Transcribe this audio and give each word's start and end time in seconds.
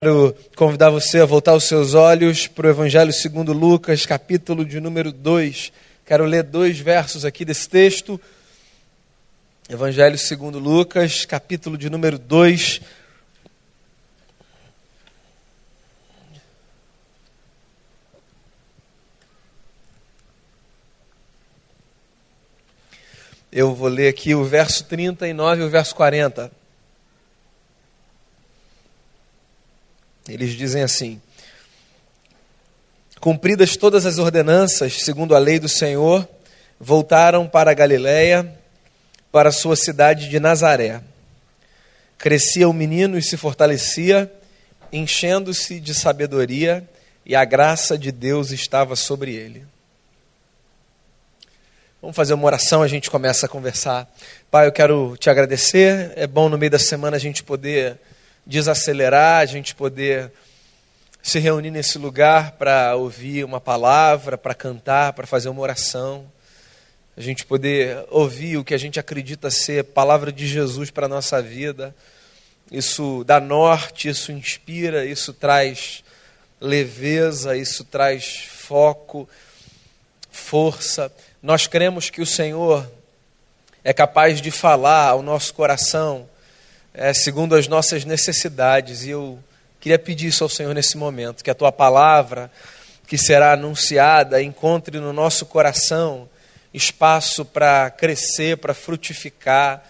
Quero 0.00 0.32
convidar 0.54 0.90
você 0.90 1.18
a 1.18 1.26
voltar 1.26 1.56
os 1.56 1.64
seus 1.64 1.92
olhos 1.92 2.46
para 2.46 2.68
o 2.68 2.70
Evangelho 2.70 3.12
segundo 3.12 3.52
Lucas, 3.52 4.06
capítulo 4.06 4.64
de 4.64 4.78
número 4.78 5.10
2. 5.10 5.72
Quero 6.06 6.24
ler 6.24 6.44
dois 6.44 6.78
versos 6.78 7.24
aqui 7.24 7.44
desse 7.44 7.68
texto. 7.68 8.20
Evangelho 9.68 10.16
segundo 10.16 10.60
Lucas, 10.60 11.24
capítulo 11.24 11.76
de 11.76 11.90
número 11.90 12.16
2. 12.16 12.80
Eu 23.50 23.74
vou 23.74 23.88
ler 23.88 24.06
aqui 24.06 24.32
o 24.32 24.44
verso 24.44 24.84
39 24.84 25.62
e 25.62 25.64
o 25.64 25.68
verso 25.68 25.92
40. 25.96 26.67
Eles 30.28 30.52
dizem 30.52 30.82
assim: 30.82 31.20
Cumpridas 33.20 33.76
todas 33.76 34.06
as 34.06 34.18
ordenanças, 34.18 35.02
segundo 35.02 35.34
a 35.34 35.38
lei 35.38 35.58
do 35.58 35.68
Senhor, 35.68 36.28
voltaram 36.78 37.48
para 37.48 37.74
Galiléia, 37.74 38.54
para 39.32 39.50
sua 39.50 39.74
cidade 39.74 40.28
de 40.28 40.38
Nazaré. 40.38 41.00
Crescia 42.16 42.68
o 42.68 42.72
menino 42.72 43.18
e 43.18 43.22
se 43.22 43.36
fortalecia, 43.36 44.32
enchendo-se 44.92 45.80
de 45.80 45.94
sabedoria, 45.94 46.88
e 47.26 47.34
a 47.34 47.44
graça 47.44 47.98
de 47.98 48.10
Deus 48.10 48.50
estava 48.50 48.96
sobre 48.96 49.34
ele. 49.34 49.66
Vamos 52.00 52.14
fazer 52.14 52.32
uma 52.34 52.46
oração, 52.46 52.80
a 52.80 52.88
gente 52.88 53.10
começa 53.10 53.46
a 53.46 53.48
conversar. 53.48 54.08
Pai, 54.50 54.68
eu 54.68 54.72
quero 54.72 55.16
te 55.18 55.28
agradecer. 55.28 56.12
É 56.14 56.28
bom 56.28 56.48
no 56.48 56.56
meio 56.56 56.70
da 56.70 56.78
semana 56.78 57.16
a 57.16 57.20
gente 57.20 57.42
poder 57.42 57.98
desacelerar, 58.48 59.40
a 59.42 59.46
gente 59.46 59.74
poder 59.74 60.32
se 61.22 61.38
reunir 61.38 61.70
nesse 61.70 61.98
lugar 61.98 62.52
para 62.52 62.96
ouvir 62.96 63.44
uma 63.44 63.60
palavra, 63.60 64.38
para 64.38 64.54
cantar, 64.54 65.12
para 65.12 65.26
fazer 65.26 65.50
uma 65.50 65.60
oração, 65.60 66.24
a 67.14 67.20
gente 67.20 67.44
poder 67.44 68.06
ouvir 68.08 68.56
o 68.56 68.64
que 68.64 68.72
a 68.72 68.78
gente 68.78 68.98
acredita 68.98 69.50
ser 69.50 69.84
palavra 69.84 70.32
de 70.32 70.46
Jesus 70.46 70.90
para 70.90 71.04
a 71.04 71.08
nossa 71.08 71.42
vida. 71.42 71.94
Isso 72.72 73.22
dá 73.24 73.38
norte, 73.38 74.08
isso 74.08 74.32
inspira, 74.32 75.04
isso 75.04 75.34
traz 75.34 76.02
leveza, 76.58 77.54
isso 77.54 77.84
traz 77.84 78.46
foco, 78.50 79.28
força. 80.30 81.12
Nós 81.42 81.66
cremos 81.66 82.08
que 82.08 82.22
o 82.22 82.26
Senhor 82.26 82.90
é 83.84 83.92
capaz 83.92 84.40
de 84.40 84.50
falar 84.50 85.08
ao 85.08 85.22
nosso 85.22 85.52
coração 85.52 86.28
é, 86.92 87.12
segundo 87.12 87.54
as 87.54 87.68
nossas 87.68 88.04
necessidades. 88.04 89.04
E 89.04 89.10
eu 89.10 89.38
queria 89.80 89.98
pedir 89.98 90.28
isso 90.28 90.44
ao 90.44 90.50
Senhor 90.50 90.74
nesse 90.74 90.96
momento, 90.96 91.44
que 91.44 91.50
a 91.50 91.54
tua 91.54 91.72
palavra, 91.72 92.50
que 93.06 93.16
será 93.16 93.52
anunciada, 93.52 94.42
encontre 94.42 94.98
no 94.98 95.12
nosso 95.12 95.46
coração 95.46 96.28
espaço 96.72 97.44
para 97.44 97.90
crescer, 97.90 98.58
para 98.58 98.74
frutificar, 98.74 99.82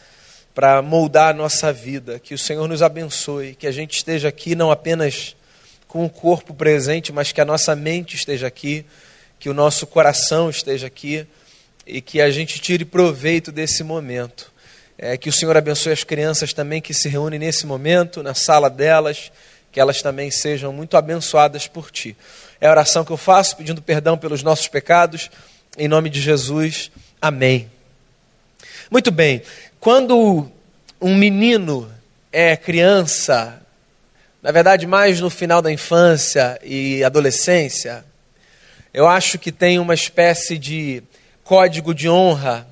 para 0.55 0.81
moldar 0.83 1.31
a 1.31 1.37
nossa 1.37 1.73
vida. 1.73 2.19
Que 2.19 2.35
o 2.35 2.39
Senhor 2.39 2.67
nos 2.69 2.83
abençoe, 2.83 3.55
que 3.55 3.67
a 3.67 3.73
gente 3.73 3.97
esteja 3.97 4.29
aqui 4.29 4.55
não 4.55 4.71
apenas 4.71 5.37
com 5.87 6.05
o 6.05 6.11
corpo 6.11 6.53
presente, 6.53 7.13
mas 7.13 7.33
que 7.33 7.41
a 7.41 7.45
nossa 7.45 7.75
mente 7.75 8.15
esteja 8.15 8.47
aqui, 8.47 8.85
que 9.39 9.49
o 9.49 9.55
nosso 9.55 9.87
coração 9.87 10.51
esteja 10.51 10.87
aqui 10.87 11.27
e 11.87 12.01
que 12.01 12.21
a 12.21 12.31
gente 12.31 12.61
tire 12.61 12.85
proveito 12.85 13.51
desse 13.51 13.83
momento. 13.83 14.53
É, 15.01 15.17
que 15.17 15.29
o 15.29 15.33
Senhor 15.33 15.57
abençoe 15.57 15.93
as 15.93 16.03
crianças 16.03 16.53
também 16.53 16.83
que 16.83 16.93
se 16.93 17.09
reúnem 17.09 17.39
nesse 17.39 17.65
momento, 17.65 18.21
na 18.21 18.35
sala 18.35 18.69
delas, 18.69 19.31
que 19.71 19.79
elas 19.79 20.03
também 20.03 20.29
sejam 20.29 20.73
muito 20.73 20.97
abençoadas 20.97 21.69
por 21.69 21.89
Ti. 21.89 22.17
É 22.61 22.67
a 22.67 22.71
oração 22.71 23.05
que 23.05 23.13
eu 23.13 23.17
faço, 23.17 23.57
pedindo 23.57 23.81
perdão 23.81 24.19
pelos 24.19 24.43
nossos 24.43 24.67
pecados, 24.67 25.31
em 25.79 25.87
nome 25.87 26.11
de 26.11 26.21
Jesus. 26.21 26.91
Amém. 27.23 27.71
Muito 28.91 29.13
bem, 29.13 29.41
quando 29.79 30.51
um 31.01 31.15
menino 31.15 31.89
é 32.33 32.57
criança, 32.57 33.63
na 34.43 34.51
verdade, 34.51 34.85
mais 34.85 35.21
no 35.21 35.31
final 35.31 35.63
da 35.63 35.71
infância 35.71 36.59
e 36.65 37.05
adolescência, 37.05 38.05
eu 38.93 39.07
acho 39.07 39.39
que 39.39 39.53
tem 39.53 39.79
uma 39.79 39.95
espécie 39.95 40.59
de 40.59 41.05
código 41.45 41.95
de 41.95 42.09
honra 42.09 42.67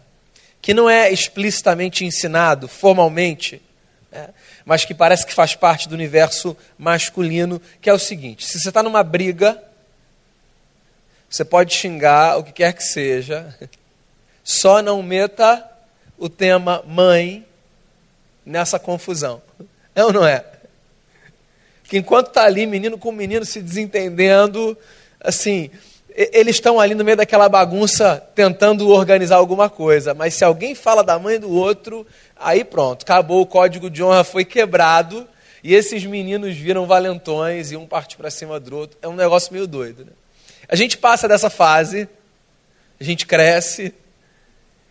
que 0.66 0.74
não 0.74 0.90
é 0.90 1.12
explicitamente 1.12 2.04
ensinado 2.04 2.66
formalmente, 2.66 3.62
né, 4.10 4.30
mas 4.64 4.84
que 4.84 4.92
parece 4.92 5.24
que 5.24 5.32
faz 5.32 5.54
parte 5.54 5.88
do 5.88 5.94
universo 5.94 6.56
masculino, 6.76 7.62
que 7.80 7.88
é 7.88 7.92
o 7.92 8.00
seguinte: 8.00 8.44
se 8.44 8.58
você 8.58 8.70
está 8.70 8.82
numa 8.82 9.04
briga, 9.04 9.62
você 11.30 11.44
pode 11.44 11.72
xingar 11.72 12.36
o 12.36 12.42
que 12.42 12.50
quer 12.50 12.72
que 12.72 12.82
seja, 12.82 13.56
só 14.42 14.82
não 14.82 15.04
meta 15.04 15.64
o 16.18 16.28
tema 16.28 16.82
mãe 16.84 17.46
nessa 18.44 18.76
confusão. 18.76 19.40
É 19.94 20.04
ou 20.04 20.12
não 20.12 20.26
é? 20.26 20.44
Que 21.84 21.98
enquanto 21.98 22.26
está 22.26 22.42
ali, 22.42 22.66
menino 22.66 22.98
com 22.98 23.12
menino 23.12 23.44
se 23.44 23.62
desentendendo, 23.62 24.76
assim, 25.20 25.70
eles 26.16 26.56
estão 26.56 26.80
ali 26.80 26.94
no 26.94 27.04
meio 27.04 27.18
daquela 27.18 27.46
bagunça 27.46 28.26
tentando 28.34 28.88
organizar 28.88 29.36
alguma 29.36 29.68
coisa, 29.68 30.14
mas 30.14 30.32
se 30.32 30.42
alguém 30.42 30.74
fala 30.74 31.04
da 31.04 31.18
mãe 31.18 31.38
do 31.38 31.50
outro, 31.50 32.06
aí 32.34 32.64
pronto, 32.64 33.02
acabou, 33.02 33.42
o 33.42 33.46
código 33.46 33.90
de 33.90 34.02
honra 34.02 34.24
foi 34.24 34.42
quebrado 34.42 35.28
e 35.62 35.74
esses 35.74 36.06
meninos 36.06 36.56
viram 36.56 36.86
valentões 36.86 37.70
e 37.70 37.76
um 37.76 37.86
parte 37.86 38.16
para 38.16 38.30
cima 38.30 38.58
do 38.58 38.74
outro. 38.74 38.96
É 39.02 39.08
um 39.08 39.14
negócio 39.14 39.52
meio 39.52 39.66
doido. 39.66 40.06
Né? 40.06 40.12
A 40.66 40.74
gente 40.74 40.96
passa 40.96 41.28
dessa 41.28 41.50
fase, 41.50 42.08
a 42.98 43.04
gente 43.04 43.26
cresce. 43.26 43.92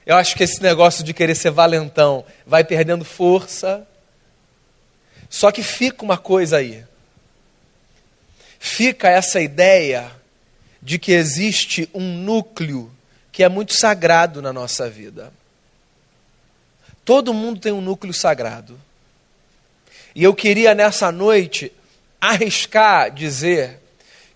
Eu 0.05 0.15
acho 0.17 0.35
que 0.35 0.43
esse 0.43 0.61
negócio 0.61 1.03
de 1.03 1.11
querer 1.11 1.33
ser 1.33 1.49
valentão 1.49 2.23
vai 2.45 2.63
perdendo 2.63 3.03
força. 3.03 3.87
Só 5.27 5.51
que 5.51 5.63
fica 5.63 6.03
uma 6.03 6.17
coisa 6.17 6.57
aí. 6.57 6.83
Fica 8.59 9.09
essa 9.09 9.41
ideia 9.41 10.11
de 10.85 10.99
que 10.99 11.11
existe 11.13 11.89
um 11.95 12.15
núcleo 12.19 12.91
que 13.31 13.43
é 13.43 13.49
muito 13.49 13.73
sagrado 13.73 14.39
na 14.39 14.53
nossa 14.53 14.87
vida. 14.87 15.33
Todo 17.03 17.33
mundo 17.33 17.59
tem 17.59 17.71
um 17.71 17.81
núcleo 17.81 18.13
sagrado. 18.13 18.79
E 20.13 20.23
eu 20.23 20.31
queria 20.33 20.75
nessa 20.75 21.11
noite 21.11 21.71
arriscar 22.21 23.11
dizer 23.11 23.79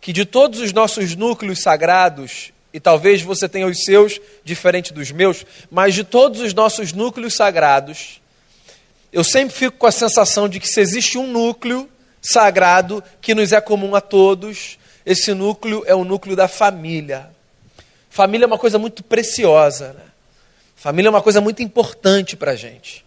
que 0.02 0.12
de 0.12 0.26
todos 0.26 0.60
os 0.60 0.74
nossos 0.74 1.16
núcleos 1.16 1.62
sagrados, 1.62 2.52
e 2.74 2.80
talvez 2.80 3.22
você 3.22 3.48
tenha 3.48 3.68
os 3.68 3.84
seus 3.84 4.20
diferente 4.44 4.92
dos 4.92 5.12
meus, 5.12 5.46
mas 5.70 5.94
de 5.94 6.04
todos 6.04 6.42
os 6.42 6.52
nossos 6.52 6.94
núcleos 6.94 7.36
sagrados, 7.36 8.20
eu 9.14 9.24
sempre 9.24 9.56
fico 9.56 9.78
com 9.78 9.86
a 9.86 9.92
sensação 9.92 10.50
de 10.50 10.60
que 10.60 10.68
se 10.68 10.82
existe 10.82 11.16
um 11.16 11.28
núcleo 11.28 11.88
sagrado 12.20 13.04
que 13.22 13.36
nos 13.36 13.52
é 13.52 13.62
comum 13.62 13.94
a 13.94 14.02
todos, 14.02 14.80
esse 15.06 15.34
núcleo 15.34 15.84
é 15.86 15.96
o 15.96 16.04
núcleo 16.04 16.36
da 16.36 16.48
família. 16.48 17.30
Família 18.10 18.46
é 18.46 18.48
uma 18.48 18.58
coisa 18.58 18.78
muito 18.78 19.04
preciosa. 19.04 19.94
Né? 19.94 20.04
Família 20.76 21.08
é 21.08 21.12
uma 21.12 21.22
coisa 21.22 21.40
muito 21.42 21.62
importante 21.62 22.36
para 22.36 22.52
a 22.52 22.56
gente. 22.56 23.06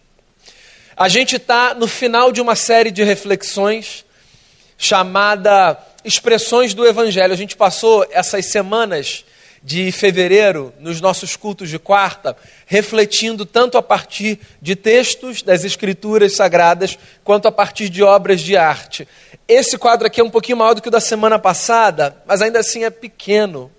A 0.95 1.09
gente 1.09 1.37
está 1.37 1.73
no 1.73 1.87
final 1.87 2.31
de 2.31 2.39
uma 2.39 2.55
série 2.55 2.91
de 2.91 3.03
reflexões 3.03 4.05
chamada 4.77 5.77
Expressões 6.05 6.73
do 6.73 6.85
Evangelho. 6.85 7.33
A 7.33 7.37
gente 7.37 7.55
passou 7.55 8.05
essas 8.11 8.45
semanas 8.45 9.25
de 9.63 9.91
fevereiro, 9.93 10.73
nos 10.79 10.99
nossos 10.99 11.37
cultos 11.37 11.69
de 11.69 11.79
quarta, 11.79 12.35
refletindo 12.65 13.45
tanto 13.45 13.77
a 13.77 13.81
partir 13.81 14.39
de 14.61 14.75
textos 14.75 15.41
das 15.41 15.63
Escrituras 15.63 16.35
Sagradas, 16.35 16.99
quanto 17.23 17.47
a 17.47 17.51
partir 17.51 17.87
de 17.87 18.03
obras 18.03 18.41
de 18.41 18.57
arte. 18.57 19.07
Esse 19.47 19.77
quadro 19.77 20.07
aqui 20.07 20.19
é 20.19 20.23
um 20.23 20.29
pouquinho 20.29 20.57
maior 20.57 20.73
do 20.73 20.81
que 20.81 20.89
o 20.89 20.91
da 20.91 20.99
semana 20.99 21.39
passada, 21.39 22.17
mas 22.25 22.41
ainda 22.41 22.59
assim 22.59 22.83
é 22.83 22.89
pequeno. 22.89 23.71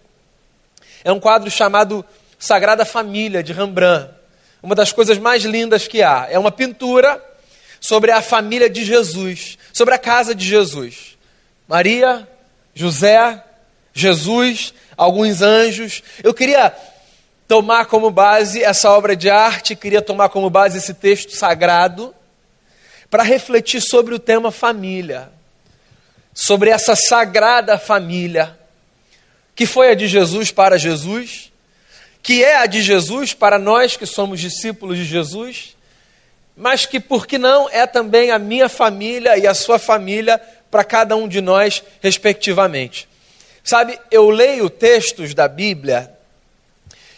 É 1.05 1.13
um 1.13 1.21
quadro 1.21 1.51
chamado 1.51 2.03
Sagrada 2.39 2.87
Família, 2.87 3.43
de 3.43 3.53
Rembrandt. 3.53 4.11
Uma 4.63 4.75
das 4.75 4.91
coisas 4.91 5.19
mais 5.19 5.45
lindas 5.45 5.87
que 5.87 6.03
há. 6.03 6.27
É 6.31 6.39
uma 6.39 6.51
pintura 6.51 7.23
sobre 7.79 8.11
a 8.11 8.23
família 8.23 8.71
de 8.71 8.83
Jesus, 8.83 9.59
sobre 9.71 9.95
a 9.95 9.99
casa 9.99 10.35
de 10.35 10.47
Jesus. 10.47 11.19
Maria, 11.69 12.27
José, 12.75 13.43
Jesus, 13.93 14.73
alguns 14.97 15.43
anjos. 15.43 16.03
Eu 16.23 16.35
queria 16.35 16.75
tomar 17.47 17.87
como 17.87 18.11
base 18.11 18.63
essa 18.63 18.91
obra 18.91 19.15
de 19.15 19.29
arte, 19.29 19.77
queria 19.77 20.03
tomar 20.03 20.29
como 20.29 20.49
base 20.49 20.79
esse 20.79 20.95
texto 20.95 21.33
sagrado, 21.33 22.15
para 23.11 23.23
refletir 23.23 23.81
sobre 23.81 24.15
o 24.15 24.19
tema 24.19 24.51
família, 24.51 25.31
sobre 26.33 26.71
essa 26.71 26.97
sagrada 26.97 27.79
família, 27.79 28.59
que 29.55 29.67
foi 29.67 29.91
a 29.91 29.95
de 29.95 30.09
Jesus 30.09 30.51
para 30.51 30.79
Jesus, 30.79 31.53
que 32.23 32.43
é 32.43 32.57
a 32.57 32.67
de 32.67 32.83
Jesus 32.83 33.35
para 33.35 33.59
nós 33.59 33.97
que 33.97 34.07
somos 34.07 34.41
discípulos 34.41 34.97
de 34.97 35.05
Jesus, 35.05 35.77
mas 36.57 36.87
que, 36.87 36.99
por 36.99 37.27
que 37.27 37.37
não, 37.37 37.69
é 37.69 37.87
também 37.87 38.31
a 38.31 38.39
minha 38.39 38.69
família 38.69 39.37
e 39.37 39.47
a 39.47 39.55
sua 39.55 39.79
família 39.79 40.41
para 40.71 40.83
cada 40.83 41.15
um 41.15 41.29
de 41.29 41.41
nós, 41.41 41.83
respectivamente. 42.01 43.09
Sabe, 43.65 43.99
eu 44.11 44.29
leio 44.29 44.69
textos 44.69 45.33
da 45.33 45.49
Bíblia 45.49 46.15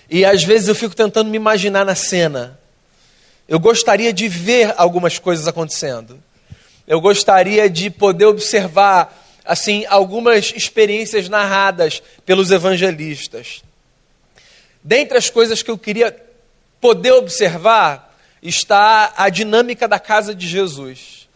e 0.08 0.24
às 0.24 0.44
vezes 0.44 0.68
eu 0.68 0.76
fico 0.76 0.94
tentando 0.94 1.28
me 1.28 1.36
imaginar 1.36 1.84
na 1.84 1.96
cena. 1.96 2.56
Eu 3.48 3.58
gostaria 3.58 4.12
de 4.12 4.28
ver 4.28 4.72
algumas 4.76 5.18
coisas 5.18 5.48
acontecendo. 5.48 6.22
Eu 6.86 7.00
gostaria 7.00 7.68
de 7.68 7.90
poder 7.90 8.26
observar 8.26 9.24
assim 9.44 9.84
algumas 9.86 10.52
experiências 10.54 11.28
narradas 11.28 12.00
pelos 12.24 12.52
evangelistas. 12.52 13.64
Dentre 14.84 15.18
as 15.18 15.28
coisas 15.28 15.64
que 15.64 15.70
eu 15.70 15.76
queria 15.76 16.16
poder 16.80 17.10
observar 17.10 18.16
está 18.40 19.12
a 19.16 19.28
dinâmica 19.28 19.88
da 19.88 19.98
casa 19.98 20.32
de 20.32 20.46
Jesus. 20.46 21.28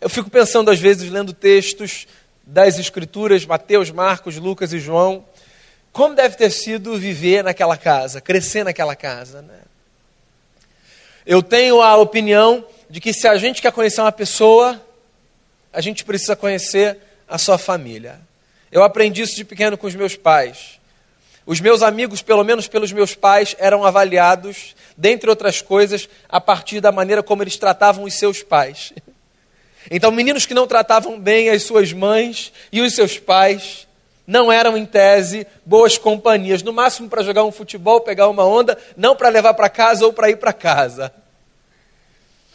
Eu 0.00 0.08
fico 0.08 0.30
pensando 0.30 0.70
às 0.70 0.78
vezes 0.78 1.10
lendo 1.10 1.32
textos 1.32 2.06
das 2.46 2.78
escrituras, 2.78 3.44
Mateus, 3.44 3.90
Marcos, 3.90 4.36
Lucas 4.36 4.72
e 4.72 4.78
João, 4.78 5.24
como 5.92 6.14
deve 6.14 6.36
ter 6.36 6.50
sido 6.50 6.96
viver 6.96 7.42
naquela 7.42 7.76
casa, 7.76 8.20
crescer 8.20 8.64
naquela 8.64 8.94
casa, 8.94 9.42
né? 9.42 9.58
Eu 11.26 11.42
tenho 11.42 11.82
a 11.82 11.96
opinião 11.96 12.64
de 12.88 13.00
que 13.00 13.12
se 13.12 13.26
a 13.26 13.36
gente 13.36 13.60
quer 13.60 13.72
conhecer 13.72 14.00
uma 14.00 14.12
pessoa, 14.12 14.80
a 15.72 15.80
gente 15.80 16.04
precisa 16.04 16.36
conhecer 16.36 16.98
a 17.28 17.36
sua 17.36 17.58
família. 17.58 18.20
Eu 18.70 18.84
aprendi 18.84 19.22
isso 19.22 19.34
de 19.34 19.44
pequeno 19.44 19.76
com 19.76 19.88
os 19.88 19.94
meus 19.94 20.14
pais. 20.14 20.78
Os 21.44 21.60
meus 21.60 21.82
amigos, 21.82 22.22
pelo 22.22 22.44
menos 22.44 22.68
pelos 22.68 22.92
meus 22.92 23.14
pais, 23.14 23.56
eram 23.58 23.84
avaliados, 23.84 24.76
dentre 24.96 25.28
outras 25.30 25.60
coisas, 25.60 26.08
a 26.28 26.40
partir 26.40 26.80
da 26.80 26.92
maneira 26.92 27.22
como 27.22 27.42
eles 27.42 27.56
tratavam 27.56 28.04
os 28.04 28.14
seus 28.14 28.42
pais. 28.42 28.92
Então, 29.90 30.10
meninos 30.10 30.46
que 30.46 30.54
não 30.54 30.66
tratavam 30.66 31.18
bem 31.18 31.48
as 31.50 31.62
suas 31.62 31.92
mães 31.92 32.52
e 32.72 32.80
os 32.80 32.94
seus 32.94 33.18
pais 33.18 33.86
não 34.26 34.50
eram, 34.50 34.76
em 34.76 34.84
tese, 34.84 35.46
boas 35.64 35.96
companhias. 35.96 36.62
No 36.62 36.72
máximo 36.72 37.08
para 37.08 37.22
jogar 37.22 37.44
um 37.44 37.52
futebol, 37.52 38.00
pegar 38.00 38.28
uma 38.28 38.44
onda, 38.44 38.76
não 38.96 39.14
para 39.14 39.28
levar 39.28 39.54
para 39.54 39.68
casa 39.68 40.04
ou 40.04 40.12
para 40.12 40.30
ir 40.30 40.36
para 40.36 40.52
casa. 40.52 41.14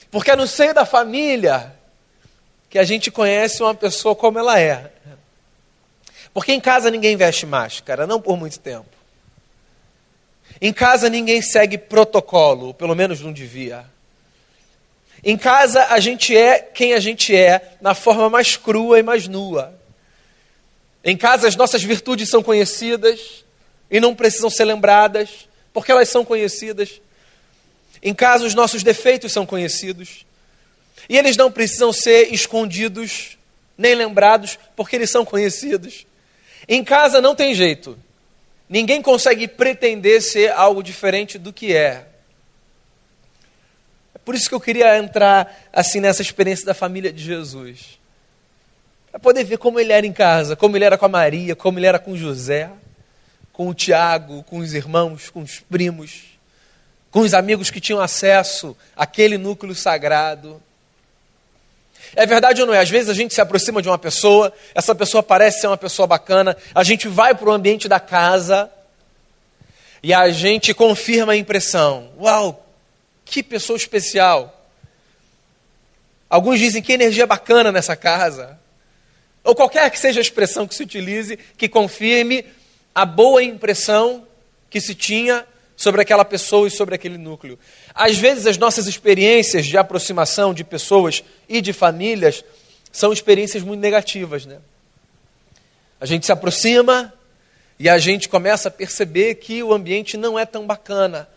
Porque 0.10 0.32
é 0.32 0.36
no 0.36 0.46
seio 0.46 0.74
da 0.74 0.86
família 0.86 1.74
que 2.70 2.78
a 2.78 2.84
gente 2.84 3.10
conhece 3.10 3.64
uma 3.64 3.74
pessoa 3.74 4.16
como 4.16 4.38
ela 4.38 4.60
é. 4.60 4.92
Porque 6.34 6.52
em 6.52 6.60
casa 6.60 6.92
ninguém 6.92 7.16
veste 7.16 7.46
máscara, 7.46 8.06
não 8.06 8.22
por 8.22 8.38
muito 8.38 8.60
tempo. 8.60 8.90
Em 10.62 10.74
casa 10.74 11.10
ninguém 11.10 11.42
segue 11.42 11.78
protocolo, 11.78 12.74
pelo 12.74 12.96
menos 12.96 13.22
não 13.22 13.32
devia. 13.32 13.86
Em 15.24 15.38
casa 15.38 15.86
a 15.86 16.00
gente 16.00 16.36
é 16.36 16.60
quem 16.60 16.94
a 16.94 17.00
gente 17.00 17.36
é, 17.36 17.76
na 17.80 17.94
forma 17.94 18.30
mais 18.30 18.58
crua 18.58 19.00
e 19.00 19.04
mais 19.04 19.28
nua. 19.28 19.74
Em 21.04 21.16
casa 21.16 21.48
as 21.48 21.56
nossas 21.56 21.84
virtudes 21.84 22.30
são 22.30 22.42
conhecidas 22.42 23.44
e 23.90 24.00
não 24.00 24.16
precisam 24.16 24.50
ser 24.50 24.66
lembradas, 24.66 25.48
porque 25.74 25.92
elas 25.92 26.10
são 26.10 26.26
conhecidas. 26.26 27.02
Em 28.02 28.14
casa 28.14 28.46
os 28.46 28.56
nossos 28.56 28.82
defeitos 28.82 29.32
são 29.32 29.46
conhecidos 29.46 30.26
e 31.08 31.18
eles 31.18 31.38
não 31.38 31.52
precisam 31.52 31.94
ser 31.94 32.34
escondidos 32.34 33.38
nem 33.78 33.96
lembrados, 33.96 34.58
porque 34.76 34.96
eles 34.96 35.10
são 35.10 35.26
conhecidos. 35.26 36.06
Em 36.68 36.84
casa 36.84 37.20
não 37.20 37.36
tem 37.36 37.54
jeito. 37.54 37.98
Ninguém 38.70 39.02
consegue 39.02 39.48
pretender 39.48 40.22
ser 40.22 40.52
algo 40.52 40.82
diferente 40.82 41.38
do 41.38 41.52
que 41.52 41.76
é. 41.76 42.08
Por 44.32 44.36
isso 44.36 44.48
que 44.48 44.56
eu 44.56 44.62
queria 44.62 44.98
entrar 44.98 45.54
assim 45.74 46.00
nessa 46.00 46.22
experiência 46.22 46.66
da 46.66 46.74
família 46.74 47.12
de 47.12 47.22
Jesus. 47.22 48.00
Para 49.12 49.20
poder 49.20 49.44
ver 49.44 49.58
como 49.58 49.78
ele 49.78 49.92
era 49.92 50.08
em 50.08 50.14
casa, 50.14 50.56
como 50.56 50.78
ele 50.78 50.86
era 50.86 50.98
com 50.98 51.06
a 51.06 51.10
Maria, 51.10 51.54
como 51.54 51.78
ele 51.78 51.86
era 51.86 52.00
com 52.00 52.16
José, 52.16 52.70
com 53.52 53.68
o 53.68 53.74
Tiago, 53.74 54.42
com 54.44 54.60
os 54.60 54.74
irmãos, 54.74 55.30
com 55.30 55.42
os 55.42 55.60
primos, 55.60 56.22
com 57.12 57.20
os 57.20 57.34
amigos 57.34 57.70
que 57.70 57.82
tinham 57.82 58.00
acesso 58.00 58.74
àquele 58.96 59.38
núcleo 59.38 59.76
sagrado. 59.76 60.64
É 62.16 62.26
verdade 62.26 62.62
ou 62.62 62.68
não 62.68 62.74
é? 62.74 62.80
Às 62.80 62.90
vezes 62.90 63.10
a 63.10 63.14
gente 63.14 63.34
se 63.34 63.42
aproxima 63.42 63.82
de 63.82 63.90
uma 63.90 63.98
pessoa, 63.98 64.54
essa 64.74 64.96
pessoa 64.96 65.22
parece 65.22 65.60
ser 65.60 65.68
uma 65.68 65.76
pessoa 65.76 66.08
bacana, 66.08 66.56
a 66.74 66.86
gente 66.86 67.10
vai 67.10 67.36
para 67.36 67.50
o 67.50 67.52
ambiente 67.52 67.90
da 67.90 68.00
casa 68.00 68.72
e 70.02 70.14
a 70.14 70.30
gente 70.30 70.74
confirma 70.74 71.34
a 71.34 71.36
impressão. 71.36 72.12
Uau, 72.18 72.71
que 73.32 73.42
pessoa 73.42 73.78
especial. 73.78 74.68
Alguns 76.30 76.60
dizem 76.60 76.82
que 76.82 76.92
energia 76.92 77.26
bacana 77.26 77.72
nessa 77.72 77.96
casa 77.96 78.60
ou 79.44 79.56
qualquer 79.56 79.90
que 79.90 79.98
seja 79.98 80.20
a 80.20 80.22
expressão 80.22 80.68
que 80.68 80.76
se 80.76 80.84
utilize, 80.84 81.40
que 81.58 81.68
confirme 81.68 82.46
a 82.94 83.06
boa 83.06 83.42
impressão 83.42 84.28
que 84.70 84.80
se 84.80 84.94
tinha 84.94 85.46
sobre 85.76 86.02
aquela 86.02 86.24
pessoa 86.24 86.68
e 86.68 86.72
sobre 86.72 86.94
aquele 86.94 87.18
núcleo. 87.18 87.58
Às 87.96 88.18
vezes, 88.18 88.46
as 88.46 88.58
nossas 88.58 88.86
experiências 88.86 89.66
de 89.66 89.78
aproximação 89.78 90.54
de 90.54 90.64
pessoas 90.64 91.24
e 91.50 91.60
de 91.60 91.74
famílias 91.74 92.44
são 92.92 93.12
experiências 93.12 93.64
muito 93.64 93.80
negativas. 93.80 94.46
Né? 94.46 94.60
A 96.00 96.06
gente 96.06 96.26
se 96.26 96.32
aproxima 96.32 97.12
e 97.80 97.90
a 97.90 97.98
gente 97.98 98.30
começa 98.30 98.68
a 98.68 98.72
perceber 98.72 99.36
que 99.36 99.64
o 99.64 99.74
ambiente 99.74 100.18
não 100.18 100.38
é 100.38 100.46
tão 100.46 100.68
bacana. 100.68 101.28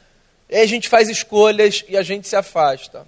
E 0.54 0.60
a 0.60 0.66
gente 0.66 0.88
faz 0.88 1.08
escolhas 1.08 1.84
e 1.88 1.96
a 1.96 2.02
gente 2.04 2.28
se 2.28 2.36
afasta. 2.36 3.04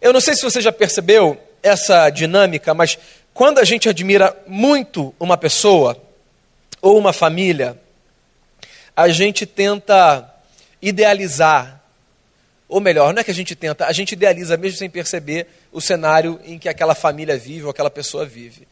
Eu 0.00 0.12
não 0.12 0.20
sei 0.20 0.36
se 0.36 0.42
você 0.42 0.60
já 0.60 0.70
percebeu 0.70 1.36
essa 1.60 2.08
dinâmica, 2.08 2.72
mas 2.72 2.96
quando 3.32 3.58
a 3.58 3.64
gente 3.64 3.88
admira 3.88 4.32
muito 4.46 5.12
uma 5.18 5.36
pessoa 5.36 6.00
ou 6.80 6.96
uma 6.96 7.12
família, 7.12 7.76
a 8.96 9.08
gente 9.08 9.44
tenta 9.44 10.32
idealizar, 10.80 11.82
ou 12.68 12.80
melhor, 12.80 13.12
não 13.12 13.20
é 13.20 13.24
que 13.24 13.32
a 13.32 13.34
gente 13.34 13.56
tenta, 13.56 13.84
a 13.84 13.92
gente 13.92 14.12
idealiza 14.12 14.56
mesmo 14.56 14.78
sem 14.78 14.88
perceber 14.88 15.48
o 15.72 15.80
cenário 15.80 16.40
em 16.44 16.60
que 16.60 16.68
aquela 16.68 16.94
família 16.94 17.36
vive 17.36 17.64
ou 17.64 17.70
aquela 17.70 17.90
pessoa 17.90 18.24
vive. 18.24 18.68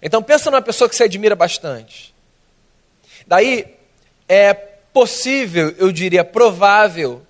Então 0.00 0.22
pensa 0.22 0.50
numa 0.50 0.62
pessoa 0.62 0.88
que 0.88 0.96
você 0.96 1.04
admira 1.04 1.36
bastante. 1.36 2.14
Daí 3.26 3.66
é 4.26 4.75
possível, 4.96 5.74
eu 5.76 5.92
diria 5.92 6.24
provável, 6.24 7.20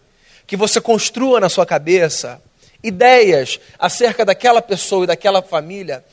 que 0.46 0.56
você 0.56 0.80
construa 0.80 1.40
na 1.40 1.48
sua 1.48 1.66
cabeça 1.66 2.40
ideias 2.80 3.58
acerca 3.76 4.24
daquela 4.24 4.62
pessoa 4.62 5.02
e 5.02 5.06
daquela 5.08 5.42
família 5.42 6.04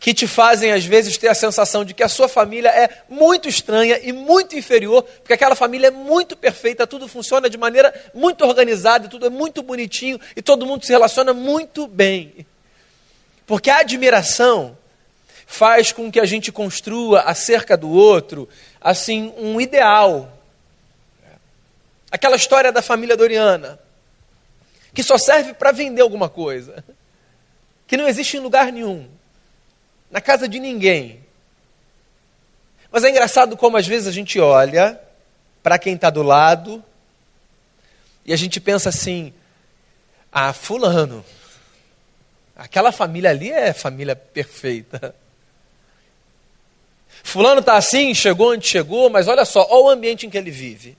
que 0.00 0.14
te 0.14 0.26
fazem, 0.26 0.72
às 0.72 0.86
vezes, 0.86 1.18
ter 1.18 1.28
a 1.28 1.34
sensação 1.34 1.84
de 1.84 1.92
que 1.92 2.02
a 2.02 2.08
sua 2.08 2.26
família 2.26 2.70
é 2.70 2.88
muito 3.06 3.50
estranha 3.50 4.00
e 4.02 4.14
muito 4.14 4.56
inferior, 4.56 5.02
porque 5.02 5.34
aquela 5.34 5.54
família 5.54 5.88
é 5.88 5.90
muito 5.90 6.38
perfeita, 6.38 6.86
tudo 6.86 7.06
funciona 7.06 7.50
de 7.50 7.58
maneira 7.58 7.92
muito 8.14 8.42
organizada, 8.42 9.06
tudo 9.06 9.26
é 9.26 9.30
muito 9.30 9.62
bonitinho 9.62 10.18
e 10.34 10.40
todo 10.40 10.64
mundo 10.64 10.86
se 10.86 10.92
relaciona 10.92 11.34
muito 11.34 11.86
bem. 11.86 12.46
Porque 13.46 13.68
a 13.68 13.80
admiração 13.80 14.74
faz 15.46 15.92
com 15.92 16.10
que 16.10 16.18
a 16.18 16.24
gente 16.24 16.50
construa 16.50 17.20
acerca 17.20 17.76
do 17.76 17.90
outro, 17.90 18.48
assim, 18.80 19.34
um 19.36 19.60
ideal. 19.60 20.33
Aquela 22.14 22.36
história 22.36 22.70
da 22.70 22.80
família 22.80 23.16
Doriana, 23.16 23.76
que 24.94 25.02
só 25.02 25.18
serve 25.18 25.52
para 25.52 25.72
vender 25.72 26.00
alguma 26.00 26.28
coisa, 26.28 26.84
que 27.88 27.96
não 27.96 28.06
existe 28.06 28.36
em 28.36 28.40
lugar 28.40 28.70
nenhum 28.70 29.08
na 30.12 30.20
casa 30.20 30.46
de 30.46 30.60
ninguém. 30.60 31.24
Mas 32.88 33.02
é 33.02 33.10
engraçado 33.10 33.56
como 33.56 33.76
às 33.76 33.84
vezes 33.84 34.06
a 34.06 34.12
gente 34.12 34.38
olha 34.38 34.96
para 35.60 35.76
quem 35.76 35.96
está 35.96 36.08
do 36.08 36.22
lado 36.22 36.84
e 38.24 38.32
a 38.32 38.36
gente 38.36 38.60
pensa 38.60 38.90
assim: 38.90 39.34
ah, 40.30 40.52
Fulano, 40.52 41.24
aquela 42.54 42.92
família 42.92 43.30
ali 43.30 43.50
é 43.50 43.72
família 43.72 44.14
perfeita. 44.14 45.16
Fulano 47.24 47.58
está 47.58 47.76
assim, 47.76 48.14
chegou 48.14 48.52
onde 48.52 48.68
chegou, 48.68 49.10
mas 49.10 49.26
olha 49.26 49.44
só, 49.44 49.66
olha 49.68 49.86
o 49.86 49.88
ambiente 49.88 50.26
em 50.26 50.30
que 50.30 50.38
ele 50.38 50.52
vive. 50.52 50.96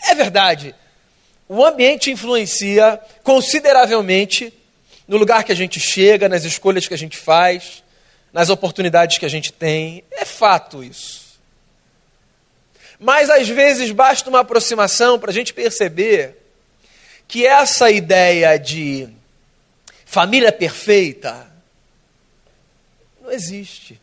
É 0.00 0.14
verdade, 0.14 0.74
o 1.48 1.64
ambiente 1.64 2.10
influencia 2.10 3.00
consideravelmente 3.22 4.52
no 5.06 5.16
lugar 5.16 5.42
que 5.42 5.52
a 5.52 5.56
gente 5.56 5.80
chega, 5.80 6.28
nas 6.28 6.44
escolhas 6.44 6.86
que 6.86 6.94
a 6.94 6.98
gente 6.98 7.16
faz, 7.16 7.82
nas 8.32 8.50
oportunidades 8.50 9.16
que 9.16 9.24
a 9.24 9.30
gente 9.30 9.52
tem. 9.52 10.04
É 10.10 10.24
fato 10.24 10.84
isso. 10.84 11.38
Mas 13.00 13.30
às 13.30 13.48
vezes 13.48 13.90
basta 13.90 14.28
uma 14.28 14.40
aproximação 14.40 15.18
para 15.18 15.30
a 15.30 15.34
gente 15.34 15.54
perceber 15.54 16.36
que 17.26 17.46
essa 17.46 17.90
ideia 17.90 18.58
de 18.58 19.08
família 20.04 20.52
perfeita 20.52 21.46
não 23.22 23.30
existe. 23.30 24.00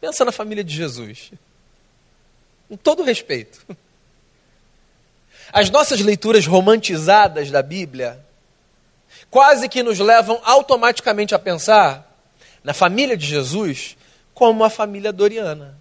Pensa 0.00 0.24
na 0.24 0.32
família 0.32 0.64
de 0.64 0.74
Jesus. 0.74 1.30
Com 2.72 2.76
todo 2.78 3.02
respeito. 3.02 3.66
As 5.52 5.68
nossas 5.68 6.00
leituras 6.00 6.46
romantizadas 6.46 7.50
da 7.50 7.60
Bíblia 7.62 8.24
quase 9.30 9.68
que 9.68 9.82
nos 9.82 9.98
levam 9.98 10.40
automaticamente 10.42 11.34
a 11.34 11.38
pensar 11.38 12.18
na 12.64 12.72
família 12.72 13.14
de 13.14 13.26
Jesus 13.26 13.94
como 14.32 14.64
a 14.64 14.70
família 14.70 15.12
doriana. 15.12 15.78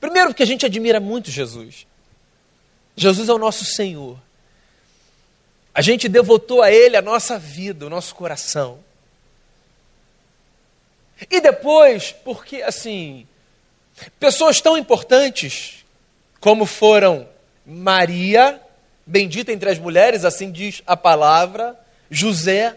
Primeiro, 0.00 0.30
porque 0.30 0.42
a 0.42 0.46
gente 0.46 0.64
admira 0.64 0.98
muito 1.00 1.30
Jesus. 1.30 1.86
Jesus 2.96 3.28
é 3.28 3.32
o 3.34 3.38
nosso 3.38 3.66
Senhor. 3.66 4.18
A 5.74 5.82
gente 5.82 6.08
devotou 6.08 6.62
a 6.62 6.72
Ele 6.72 6.96
a 6.96 7.02
nossa 7.02 7.38
vida, 7.38 7.84
o 7.84 7.90
nosso 7.90 8.14
coração. 8.14 8.82
E 11.30 11.42
depois, 11.42 12.12
porque 12.24 12.62
assim, 12.62 13.28
pessoas 14.18 14.60
tão 14.60 14.76
importantes 14.76 15.84
como 16.40 16.66
foram 16.66 17.28
Maria, 17.64 18.60
bendita 19.06 19.52
entre 19.52 19.70
as 19.70 19.78
mulheres, 19.78 20.24
assim 20.24 20.50
diz 20.50 20.82
a 20.86 20.96
palavra, 20.96 21.78
José, 22.10 22.76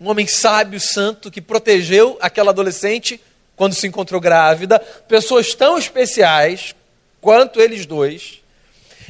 um 0.00 0.08
homem 0.08 0.26
sábio, 0.26 0.80
santo, 0.80 1.30
que 1.30 1.40
protegeu 1.40 2.16
aquela 2.20 2.50
adolescente 2.50 3.20
quando 3.54 3.74
se 3.74 3.86
encontrou 3.86 4.20
grávida, 4.20 4.78
pessoas 4.78 5.54
tão 5.54 5.78
especiais 5.78 6.74
quanto 7.20 7.60
eles 7.60 7.86
dois, 7.86 8.42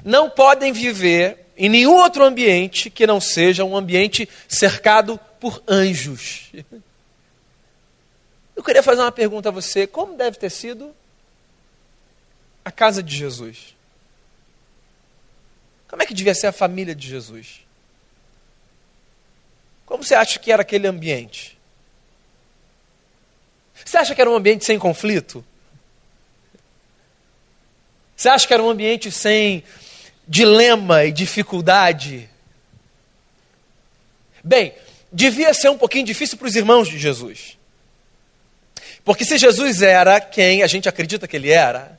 não 0.04 0.30
podem 0.30 0.72
viver 0.72 1.46
em 1.56 1.68
nenhum 1.68 1.96
outro 1.96 2.24
ambiente 2.24 2.88
que 2.90 3.06
não 3.06 3.20
seja 3.20 3.64
um 3.64 3.76
ambiente 3.76 4.28
cercado 4.48 5.18
por 5.40 5.62
anjos. 5.66 6.52
Eu 8.56 8.64
queria 8.64 8.82
fazer 8.82 9.02
uma 9.02 9.12
pergunta 9.12 9.50
a 9.50 9.52
você: 9.52 9.86
como 9.86 10.16
deve 10.16 10.38
ter 10.38 10.50
sido 10.50 10.96
a 12.64 12.72
casa 12.72 13.02
de 13.02 13.14
Jesus? 13.14 13.76
Como 15.86 16.02
é 16.02 16.06
que 16.06 16.14
devia 16.14 16.34
ser 16.34 16.48
a 16.48 16.52
família 16.52 16.94
de 16.94 17.06
Jesus? 17.06 17.60
Como 19.84 20.02
você 20.02 20.14
acha 20.14 20.38
que 20.38 20.50
era 20.50 20.62
aquele 20.62 20.88
ambiente? 20.88 21.56
Você 23.84 23.98
acha 23.98 24.14
que 24.14 24.20
era 24.20 24.28
um 24.28 24.34
ambiente 24.34 24.64
sem 24.64 24.78
conflito? 24.78 25.44
Você 28.16 28.28
acha 28.28 28.48
que 28.48 28.54
era 28.54 28.62
um 28.62 28.70
ambiente 28.70 29.12
sem 29.12 29.62
dilema 30.26 31.04
e 31.04 31.12
dificuldade? 31.12 32.28
Bem, 34.42 34.75
devia 35.12 35.52
ser 35.52 35.68
um 35.68 35.78
pouquinho 35.78 36.06
difícil 36.06 36.38
para 36.38 36.48
os 36.48 36.56
irmãos 36.56 36.88
de 36.88 36.98
Jesus. 36.98 37.56
Porque 39.06 39.25
se 39.25 39.38
Jesus 39.38 39.82
era 39.82 40.20
quem 40.20 40.64
a 40.64 40.66
gente 40.66 40.88
acredita 40.88 41.28
que 41.28 41.36
ele 41.36 41.52
era, 41.52 41.96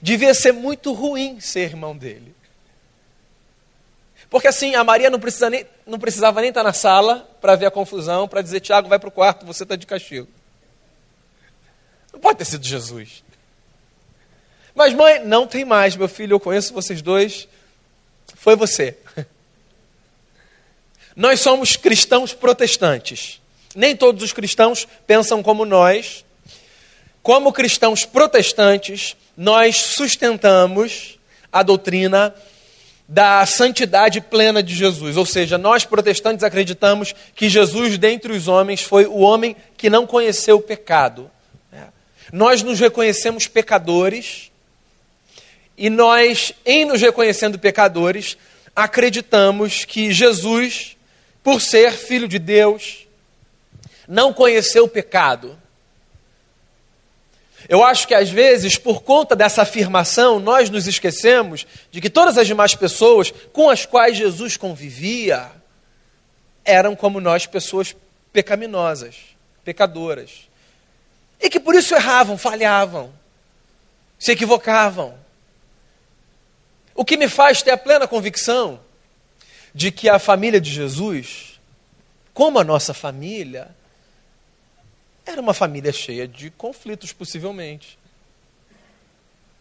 devia 0.00 0.32
ser 0.32 0.52
muito 0.52 0.92
ruim 0.92 1.40
ser 1.40 1.62
irmão 1.62 1.96
dele. 1.96 2.32
Porque 4.30 4.46
assim, 4.46 4.76
a 4.76 4.84
Maria 4.84 5.10
não, 5.10 5.18
precisa 5.18 5.50
nem, 5.50 5.66
não 5.84 5.98
precisava 5.98 6.40
nem 6.40 6.50
estar 6.50 6.62
na 6.62 6.72
sala 6.72 7.28
para 7.40 7.56
ver 7.56 7.66
a 7.66 7.70
confusão, 7.72 8.28
para 8.28 8.42
dizer, 8.42 8.60
Tiago, 8.60 8.88
vai 8.88 8.96
para 8.96 9.08
o 9.08 9.12
quarto, 9.12 9.44
você 9.44 9.64
está 9.64 9.74
de 9.74 9.86
castigo. 9.88 10.28
Não 12.12 12.20
pode 12.20 12.38
ter 12.38 12.44
sido 12.44 12.64
Jesus. 12.64 13.24
Mas 14.72 14.94
mãe, 14.94 15.18
não 15.18 15.48
tem 15.48 15.64
mais, 15.64 15.96
meu 15.96 16.08
filho, 16.08 16.34
eu 16.34 16.40
conheço 16.40 16.72
vocês 16.72 17.02
dois, 17.02 17.48
foi 18.36 18.54
você. 18.54 18.96
Nós 21.16 21.40
somos 21.40 21.76
cristãos 21.76 22.32
protestantes. 22.32 23.42
Nem 23.74 23.96
todos 23.96 24.22
os 24.22 24.32
cristãos 24.32 24.86
pensam 25.06 25.42
como 25.42 25.64
nós. 25.64 26.24
Como 27.22 27.52
cristãos 27.52 28.04
protestantes, 28.04 29.16
nós 29.36 29.76
sustentamos 29.76 31.18
a 31.52 31.62
doutrina 31.62 32.34
da 33.08 33.44
santidade 33.46 34.20
plena 34.20 34.62
de 34.62 34.74
Jesus. 34.74 35.16
Ou 35.16 35.26
seja, 35.26 35.58
nós 35.58 35.84
protestantes 35.84 36.44
acreditamos 36.44 37.14
que 37.34 37.48
Jesus, 37.48 37.98
dentre 37.98 38.32
os 38.32 38.48
homens, 38.48 38.82
foi 38.82 39.06
o 39.06 39.18
homem 39.18 39.56
que 39.76 39.90
não 39.90 40.06
conheceu 40.06 40.56
o 40.56 40.62
pecado. 40.62 41.30
Nós 42.32 42.62
nos 42.62 42.80
reconhecemos 42.80 43.46
pecadores 43.46 44.50
e 45.76 45.90
nós, 45.90 46.52
em 46.64 46.84
nos 46.84 47.00
reconhecendo 47.00 47.58
pecadores, 47.58 48.36
acreditamos 48.74 49.84
que 49.84 50.12
Jesus, 50.12 50.96
por 51.42 51.60
ser 51.60 51.92
filho 51.92 52.26
de 52.26 52.38
Deus, 52.38 53.03
não 54.08 54.32
conheceu 54.32 54.84
o 54.84 54.88
pecado. 54.88 55.58
Eu 57.68 57.82
acho 57.82 58.06
que 58.06 58.14
às 58.14 58.28
vezes, 58.28 58.76
por 58.76 59.02
conta 59.02 59.34
dessa 59.34 59.62
afirmação, 59.62 60.38
nós 60.38 60.68
nos 60.68 60.86
esquecemos 60.86 61.66
de 61.90 62.00
que 62.00 62.10
todas 62.10 62.36
as 62.36 62.46
demais 62.46 62.74
pessoas 62.74 63.32
com 63.52 63.70
as 63.70 63.86
quais 63.86 64.16
Jesus 64.16 64.56
convivia 64.56 65.50
eram 66.64 66.94
como 66.94 67.20
nós, 67.20 67.46
pessoas 67.46 67.94
pecaminosas, 68.32 69.16
pecadoras. 69.64 70.48
E 71.40 71.48
que 71.48 71.60
por 71.60 71.74
isso 71.74 71.94
erravam, 71.94 72.36
falhavam, 72.36 73.12
se 74.18 74.32
equivocavam. 74.32 75.14
O 76.94 77.04
que 77.04 77.16
me 77.16 77.28
faz 77.28 77.62
ter 77.62 77.70
a 77.70 77.76
plena 77.76 78.06
convicção 78.06 78.80
de 79.74 79.90
que 79.90 80.08
a 80.08 80.18
família 80.18 80.60
de 80.60 80.70
Jesus, 80.70 81.60
como 82.32 82.58
a 82.58 82.64
nossa 82.64 82.94
família, 82.94 83.74
era 85.26 85.40
uma 85.40 85.54
família 85.54 85.92
cheia 85.92 86.28
de 86.28 86.50
conflitos, 86.50 87.12
possivelmente. 87.12 87.98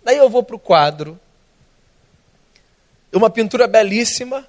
Daí 0.03 0.17
eu 0.17 0.29
vou 0.29 0.43
para 0.43 0.55
o 0.55 0.60
quadro. 0.60 1.20
Uma 3.12 3.29
pintura 3.29 3.67
belíssima 3.67 4.48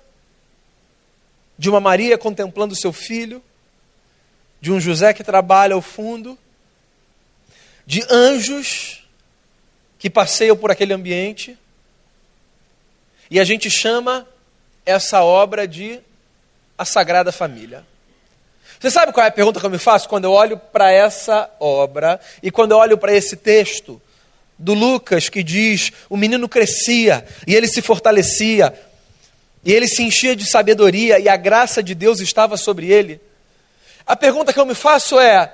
de 1.56 1.70
uma 1.70 1.80
Maria 1.80 2.18
contemplando 2.18 2.74
seu 2.74 2.92
filho, 2.92 3.42
de 4.60 4.72
um 4.72 4.80
José 4.80 5.12
que 5.12 5.22
trabalha 5.22 5.74
ao 5.74 5.82
fundo, 5.82 6.38
de 7.86 8.02
anjos 8.10 9.06
que 9.98 10.10
passeiam 10.10 10.56
por 10.56 10.70
aquele 10.70 10.92
ambiente. 10.92 11.56
E 13.30 13.38
a 13.38 13.44
gente 13.44 13.70
chama 13.70 14.26
essa 14.84 15.22
obra 15.22 15.68
de 15.68 16.00
a 16.76 16.84
Sagrada 16.84 17.30
Família. 17.30 17.86
Você 18.78 18.90
sabe 18.90 19.12
qual 19.12 19.24
é 19.24 19.28
a 19.28 19.32
pergunta 19.32 19.60
que 19.60 19.66
eu 19.66 19.70
me 19.70 19.78
faço 19.78 20.08
quando 20.08 20.24
eu 20.24 20.32
olho 20.32 20.58
para 20.58 20.90
essa 20.90 21.50
obra 21.58 22.20
e 22.42 22.50
quando 22.50 22.72
eu 22.72 22.78
olho 22.78 22.98
para 22.98 23.14
esse 23.14 23.36
texto 23.36 24.00
do 24.58 24.74
Lucas 24.74 25.28
que 25.28 25.42
diz: 25.42 25.92
o 26.08 26.16
menino 26.16 26.48
crescia 26.48 27.24
e 27.46 27.54
ele 27.54 27.68
se 27.68 27.80
fortalecia, 27.80 28.74
e 29.64 29.72
ele 29.72 29.88
se 29.88 30.02
enchia 30.02 30.36
de 30.36 30.44
sabedoria 30.44 31.18
e 31.18 31.28
a 31.28 31.36
graça 31.36 31.82
de 31.82 31.94
Deus 31.94 32.20
estava 32.20 32.56
sobre 32.56 32.90
ele. 32.90 33.20
A 34.06 34.14
pergunta 34.14 34.52
que 34.52 34.60
eu 34.60 34.66
me 34.66 34.74
faço 34.74 35.18
é: 35.18 35.52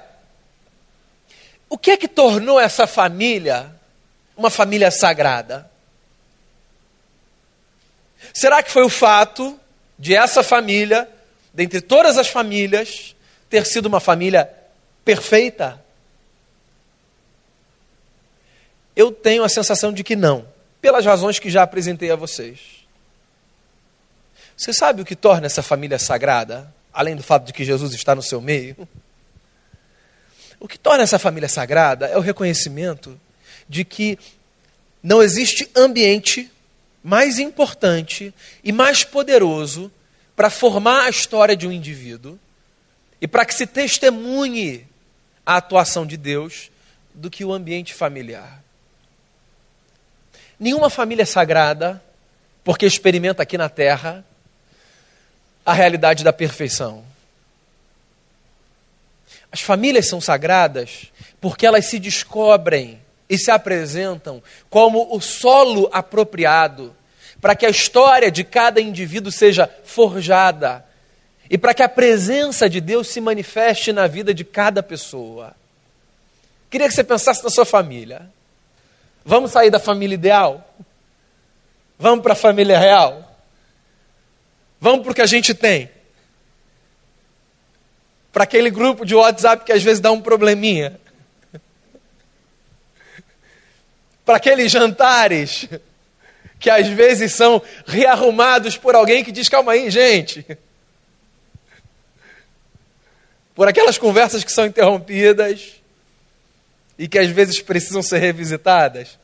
o 1.69 1.79
que 1.79 1.93
é 1.93 1.97
que 1.97 2.09
tornou 2.09 2.59
essa 2.59 2.87
família 2.87 3.73
uma 4.37 4.51
família 4.51 4.91
sagrada? 4.91 5.71
Será 8.33 8.63
que 8.63 8.71
foi 8.71 8.83
o 8.83 8.89
fato 8.89 9.59
de 9.99 10.15
essa 10.15 10.43
família, 10.43 11.09
dentre 11.53 11.81
todas 11.81 12.17
as 12.17 12.29
famílias, 12.29 13.15
ter 13.49 13.67
sido 13.67 13.87
uma 13.87 14.01
família 14.01 14.51
perfeita? 15.05 15.83
Eu 18.95 19.11
tenho 19.13 19.45
a 19.45 19.49
sensação 19.49 19.93
de 19.93 20.05
que 20.05 20.17
não, 20.17 20.47
pelas 20.81 21.05
razões 21.05 21.39
que 21.39 21.51
já 21.51 21.63
apresentei 21.63 22.11
a 22.11 22.17
vocês. 22.17 22.81
Você 24.57 24.73
sabe 24.73 25.01
o 25.01 25.05
que 25.05 25.17
torna 25.17 25.47
essa 25.47 25.63
família 25.63 25.99
sagrada, 25.99 26.73
além 26.93 27.17
do 27.17 27.23
fato 27.23 27.47
de 27.47 27.53
que 27.53 27.65
Jesus 27.65 27.95
está 27.95 28.15
no 28.15 28.23
seu 28.23 28.41
meio? 28.41 28.77
O 30.59 30.69
que 30.69 30.79
torna 30.79 31.03
essa 31.03 31.19
família 31.19 31.49
sagrada 31.49 32.07
é 32.07 32.19
o 32.19 32.21
reconhecimento 32.21 33.19
de 33.67 33.85
que 33.85 34.19
não 35.03 35.23
existe 35.23 35.71
ambiente 35.75 36.51
mais 37.03 37.39
importante 37.39 38.35
e 38.63 38.71
mais 38.71 39.03
poderoso 39.03 39.91
para 40.41 40.49
formar 40.49 41.05
a 41.05 41.11
história 41.11 41.55
de 41.55 41.69
um 41.69 41.71
indivíduo 41.71 42.39
e 43.21 43.29
para 43.29 43.45
que 43.45 43.53
se 43.53 43.67
testemunhe 43.67 44.89
a 45.45 45.59
atuação 45.59 46.07
de 46.07 46.17
Deus 46.17 46.71
do 47.13 47.29
que 47.29 47.45
o 47.45 47.53
ambiente 47.53 47.93
familiar. 47.93 48.65
Nenhuma 50.59 50.89
família 50.89 51.25
é 51.25 51.27
sagrada 51.27 52.03
porque 52.65 52.87
experimenta 52.87 53.43
aqui 53.43 53.59
na 53.59 53.69
terra 53.69 54.25
a 55.63 55.75
realidade 55.75 56.25
da 56.25 56.33
perfeição. 56.33 57.05
As 59.53 59.61
famílias 59.61 60.09
são 60.09 60.23
sagradas 60.23 61.13
porque 61.39 61.67
elas 61.67 61.85
se 61.85 61.99
descobrem 61.99 62.99
e 63.29 63.37
se 63.37 63.51
apresentam 63.51 64.43
como 64.71 65.15
o 65.15 65.21
solo 65.21 65.91
apropriado 65.93 66.97
para 67.41 67.55
que 67.55 67.65
a 67.65 67.71
história 67.71 68.31
de 68.31 68.45
cada 68.45 68.81
indivíduo 68.81 69.33
seja 69.33 69.69
forjada 69.85 70.85
e 71.49 71.57
para 71.57 71.75
que 71.75 71.83
a 71.83 71.89
presença 71.89 72.69
de 72.69 72.81
Deus 72.81 73.09
se 73.09 73.21
manifeste 73.21 73.93
na 73.93 74.07
vida 74.07 74.33
de 74.35 74.45
cada 74.45 74.83
pessoa. 74.83 75.55
Queria 76.69 76.87
que 76.87 76.95
você 76.95 77.03
pensasse 77.03 77.43
na 77.43 77.51
sua 77.51 77.65
família. 77.65 78.31
Vamos 79.25 79.51
sair 79.51 79.71
da 79.71 79.81
família 79.81 80.15
ideal? 80.15 80.75
Vamos 81.99 82.23
para 82.23 82.35
a 82.35 82.37
família 82.37 82.79
real? 82.79 83.27
Vamos 84.81 85.03
para 85.03 85.13
o 85.13 85.15
que 85.15 85.23
a 85.23 85.27
gente 85.27 85.53
tem. 85.55 85.91
Para 88.33 88.45
aquele 88.45 88.71
grupo 88.71 89.05
de 89.05 89.15
WhatsApp 89.15 89.65
que 89.65 89.73
às 89.73 89.83
vezes 89.83 89.99
dá 89.99 90.13
um 90.13 90.21
probleminha. 90.21 91.01
Para 94.25 94.37
aqueles 94.37 94.71
jantares 94.71 95.69
que 96.61 96.69
às 96.69 96.87
vezes 96.87 97.33
são 97.33 97.63
rearrumados 97.87 98.77
por 98.77 98.95
alguém 98.95 99.25
que 99.25 99.33
diz: 99.33 99.49
calma 99.49 99.73
aí, 99.73 99.91
gente. 99.91 100.47
Por 103.55 103.67
aquelas 103.67 103.99
conversas 103.99 104.45
que 104.45 104.53
são 104.53 104.67
interrompidas 104.67 105.81
e 106.99 107.09
que 107.09 107.19
às 107.19 107.31
vezes 107.31 107.61
precisam 107.61 108.03
ser 108.03 108.19
revisitadas. 108.19 109.19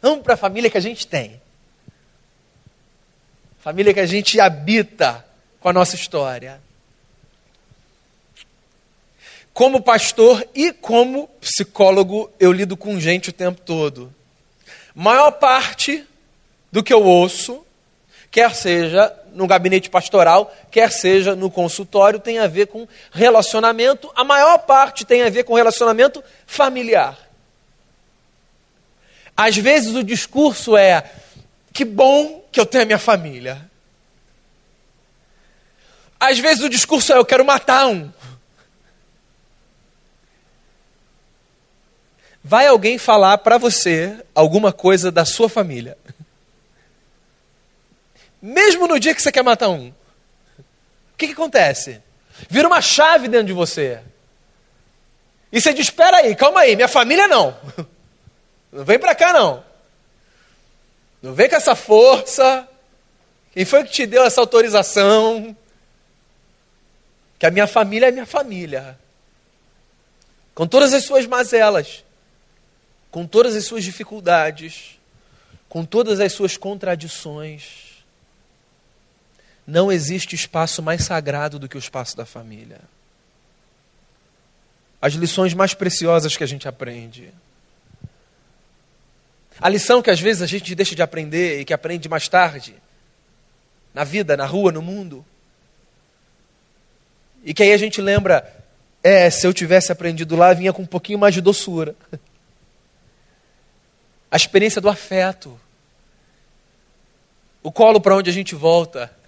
Vamos 0.00 0.24
para 0.24 0.34
a 0.34 0.36
família 0.36 0.70
que 0.70 0.78
a 0.78 0.80
gente 0.80 1.06
tem. 1.06 1.40
Família 3.60 3.92
que 3.92 4.00
a 4.00 4.06
gente 4.06 4.40
habita 4.40 5.24
com 5.60 5.68
a 5.68 5.72
nossa 5.72 5.94
história. 5.94 6.60
Como 9.52 9.82
pastor 9.82 10.46
e 10.54 10.72
como 10.72 11.28
psicólogo, 11.40 12.30
eu 12.40 12.50
lido 12.50 12.76
com 12.78 12.98
gente 12.98 13.28
o 13.28 13.32
tempo 13.32 13.60
todo. 13.60 14.14
Maior 14.94 15.32
parte 15.32 16.06
do 16.70 16.82
que 16.82 16.92
eu 16.92 17.02
ouço, 17.02 17.64
quer 18.30 18.54
seja 18.54 19.12
no 19.32 19.46
gabinete 19.46 19.90
pastoral, 19.90 20.54
quer 20.70 20.90
seja 20.90 21.34
no 21.34 21.50
consultório, 21.50 22.18
tem 22.18 22.38
a 22.38 22.46
ver 22.46 22.66
com 22.66 22.86
relacionamento. 23.12 24.10
A 24.14 24.24
maior 24.24 24.58
parte 24.58 25.04
tem 25.04 25.22
a 25.22 25.30
ver 25.30 25.44
com 25.44 25.54
relacionamento 25.54 26.22
familiar. 26.46 27.18
Às 29.36 29.56
vezes 29.56 29.94
o 29.94 30.04
discurso 30.04 30.76
é: 30.76 31.10
que 31.72 31.84
bom 31.84 32.44
que 32.52 32.60
eu 32.60 32.66
tenho 32.66 32.82
a 32.82 32.86
minha 32.86 32.98
família. 32.98 33.70
Às 36.18 36.38
vezes 36.38 36.62
o 36.62 36.68
discurso 36.68 37.12
é: 37.12 37.16
eu 37.16 37.24
quero 37.24 37.44
matar 37.44 37.86
um. 37.86 38.10
Vai 42.42 42.66
alguém 42.66 42.96
falar 42.98 43.38
para 43.38 43.58
você 43.58 44.18
alguma 44.34 44.72
coisa 44.72 45.10
da 45.10 45.24
sua 45.24 45.48
família? 45.48 45.96
Mesmo 48.40 48.86
no 48.86 48.98
dia 48.98 49.14
que 49.14 49.22
você 49.22 49.30
quer 49.30 49.42
matar 49.42 49.68
um. 49.68 49.88
O 49.88 51.16
que, 51.16 51.26
que 51.26 51.32
acontece? 51.32 52.02
Vira 52.48 52.66
uma 52.66 52.80
chave 52.80 53.28
dentro 53.28 53.48
de 53.48 53.52
você. 53.52 54.00
E 55.52 55.60
você 55.60 55.72
diz: 55.72 55.86
espera 55.86 56.18
aí, 56.18 56.34
calma 56.34 56.60
aí, 56.60 56.76
minha 56.76 56.88
família 56.88 57.28
não. 57.28 57.56
Não 58.72 58.84
vem 58.84 59.00
para 59.00 59.16
cá 59.16 59.32
não. 59.32 59.64
Não 61.20 61.34
vem 61.34 61.48
com 61.48 61.56
essa 61.56 61.74
força. 61.74 62.68
Quem 63.52 63.64
foi 63.64 63.82
que 63.82 63.90
te 63.90 64.06
deu 64.06 64.22
essa 64.22 64.40
autorização? 64.40 65.56
Que 67.36 67.46
a 67.46 67.50
minha 67.50 67.66
família 67.66 68.06
é 68.06 68.12
minha 68.12 68.26
família. 68.26 68.96
Com 70.54 70.68
todas 70.68 70.92
as 70.94 71.04
suas 71.04 71.26
mazelas, 71.26 72.04
com 73.10 73.26
todas 73.26 73.56
as 73.56 73.64
suas 73.64 73.82
dificuldades, 73.82 75.00
com 75.68 75.84
todas 75.84 76.20
as 76.20 76.32
suas 76.32 76.56
contradições. 76.56 77.89
Não 79.70 79.92
existe 79.92 80.34
espaço 80.34 80.82
mais 80.82 81.04
sagrado 81.04 81.56
do 81.56 81.68
que 81.68 81.76
o 81.76 81.78
espaço 81.78 82.16
da 82.16 82.26
família. 82.26 82.80
As 85.00 85.12
lições 85.12 85.54
mais 85.54 85.74
preciosas 85.74 86.36
que 86.36 86.42
a 86.42 86.46
gente 86.46 86.66
aprende. 86.66 87.32
A 89.60 89.68
lição 89.68 90.02
que 90.02 90.10
às 90.10 90.18
vezes 90.18 90.42
a 90.42 90.46
gente 90.46 90.74
deixa 90.74 90.96
de 90.96 91.02
aprender 91.02 91.60
e 91.60 91.64
que 91.64 91.72
aprende 91.72 92.08
mais 92.08 92.26
tarde, 92.28 92.74
na 93.94 94.02
vida, 94.02 94.36
na 94.36 94.44
rua, 94.44 94.72
no 94.72 94.82
mundo. 94.82 95.24
E 97.44 97.54
que 97.54 97.62
aí 97.62 97.72
a 97.72 97.78
gente 97.78 98.00
lembra, 98.02 98.52
é, 99.04 99.30
se 99.30 99.46
eu 99.46 99.54
tivesse 99.54 99.92
aprendido 99.92 100.34
lá, 100.34 100.52
vinha 100.52 100.72
com 100.72 100.82
um 100.82 100.86
pouquinho 100.86 101.20
mais 101.20 101.32
de 101.32 101.40
doçura. 101.40 101.94
A 104.32 104.36
experiência 104.36 104.80
do 104.80 104.88
afeto. 104.88 105.60
O 107.62 107.70
colo 107.70 108.00
para 108.00 108.16
onde 108.16 108.30
a 108.30 108.32
gente 108.32 108.56
volta. 108.56 109.19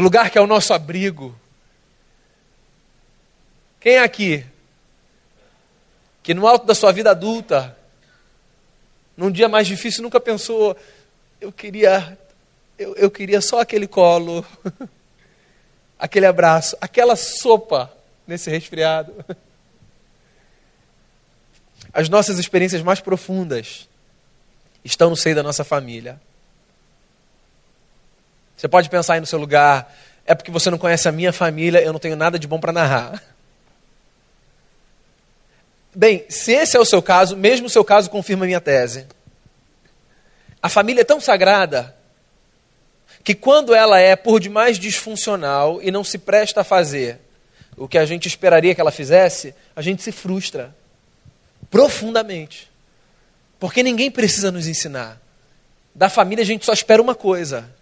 O 0.00 0.02
lugar 0.02 0.30
que 0.30 0.38
é 0.38 0.40
o 0.40 0.46
nosso 0.46 0.72
abrigo. 0.72 1.38
Quem 3.78 3.96
é 3.96 4.02
aqui 4.02 4.46
que 6.22 6.32
no 6.32 6.46
alto 6.46 6.64
da 6.64 6.74
sua 6.74 6.90
vida 6.90 7.10
adulta 7.10 7.76
num 9.14 9.30
dia 9.30 9.46
mais 9.46 9.66
difícil, 9.66 10.02
nunca 10.02 10.18
pensou, 10.18 10.74
eu 11.38 11.52
queria, 11.52 12.18
eu, 12.78 12.96
eu 12.96 13.10
queria 13.10 13.42
só 13.42 13.60
aquele 13.60 13.86
colo, 13.86 14.42
aquele 15.98 16.24
abraço, 16.24 16.78
aquela 16.80 17.14
sopa 17.14 17.94
nesse 18.26 18.48
resfriado. 18.48 19.14
As 21.92 22.08
nossas 22.08 22.38
experiências 22.38 22.80
mais 22.80 23.02
profundas 23.02 23.86
estão 24.82 25.10
no 25.10 25.16
seio 25.16 25.36
da 25.36 25.42
nossa 25.42 25.62
família. 25.62 26.18
Você 28.60 28.68
pode 28.68 28.90
pensar 28.90 29.14
aí 29.14 29.20
no 29.20 29.26
seu 29.26 29.38
lugar, 29.38 29.90
é 30.26 30.34
porque 30.34 30.50
você 30.50 30.68
não 30.68 30.76
conhece 30.76 31.08
a 31.08 31.12
minha 31.12 31.32
família, 31.32 31.80
eu 31.80 31.94
não 31.94 31.98
tenho 31.98 32.14
nada 32.14 32.38
de 32.38 32.46
bom 32.46 32.60
para 32.60 32.74
narrar. 32.74 33.22
Bem, 35.94 36.26
se 36.28 36.52
esse 36.52 36.76
é 36.76 36.78
o 36.78 36.84
seu 36.84 37.00
caso, 37.00 37.38
mesmo 37.38 37.68
o 37.68 37.70
seu 37.70 37.82
caso 37.82 38.10
confirma 38.10 38.44
a 38.44 38.46
minha 38.46 38.60
tese. 38.60 39.06
A 40.62 40.68
família 40.68 41.00
é 41.00 41.04
tão 41.04 41.22
sagrada 41.22 41.96
que 43.24 43.34
quando 43.34 43.74
ela 43.74 43.98
é 43.98 44.14
por 44.14 44.38
demais 44.38 44.78
disfuncional 44.78 45.80
e 45.80 45.90
não 45.90 46.04
se 46.04 46.18
presta 46.18 46.60
a 46.60 46.64
fazer 46.64 47.18
o 47.78 47.88
que 47.88 47.96
a 47.96 48.04
gente 48.04 48.28
esperaria 48.28 48.74
que 48.74 48.80
ela 48.82 48.92
fizesse, 48.92 49.54
a 49.74 49.80
gente 49.80 50.02
se 50.02 50.12
frustra 50.12 50.76
profundamente. 51.70 52.70
Porque 53.58 53.82
ninguém 53.82 54.10
precisa 54.10 54.52
nos 54.52 54.66
ensinar. 54.66 55.18
Da 55.94 56.10
família 56.10 56.42
a 56.42 56.46
gente 56.46 56.66
só 56.66 56.74
espera 56.74 57.00
uma 57.00 57.14
coisa: 57.14 57.79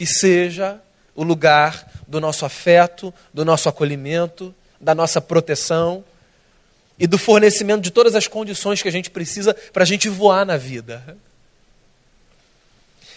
que 0.00 0.06
seja 0.06 0.80
o 1.14 1.22
lugar 1.22 1.86
do 2.08 2.22
nosso 2.22 2.46
afeto, 2.46 3.12
do 3.34 3.44
nosso 3.44 3.68
acolhimento, 3.68 4.54
da 4.80 4.94
nossa 4.94 5.20
proteção 5.20 6.02
e 6.98 7.06
do 7.06 7.18
fornecimento 7.18 7.82
de 7.82 7.90
todas 7.90 8.14
as 8.14 8.26
condições 8.26 8.80
que 8.80 8.88
a 8.88 8.90
gente 8.90 9.10
precisa 9.10 9.52
para 9.74 9.82
a 9.82 9.86
gente 9.86 10.08
voar 10.08 10.46
na 10.46 10.56
vida. 10.56 11.18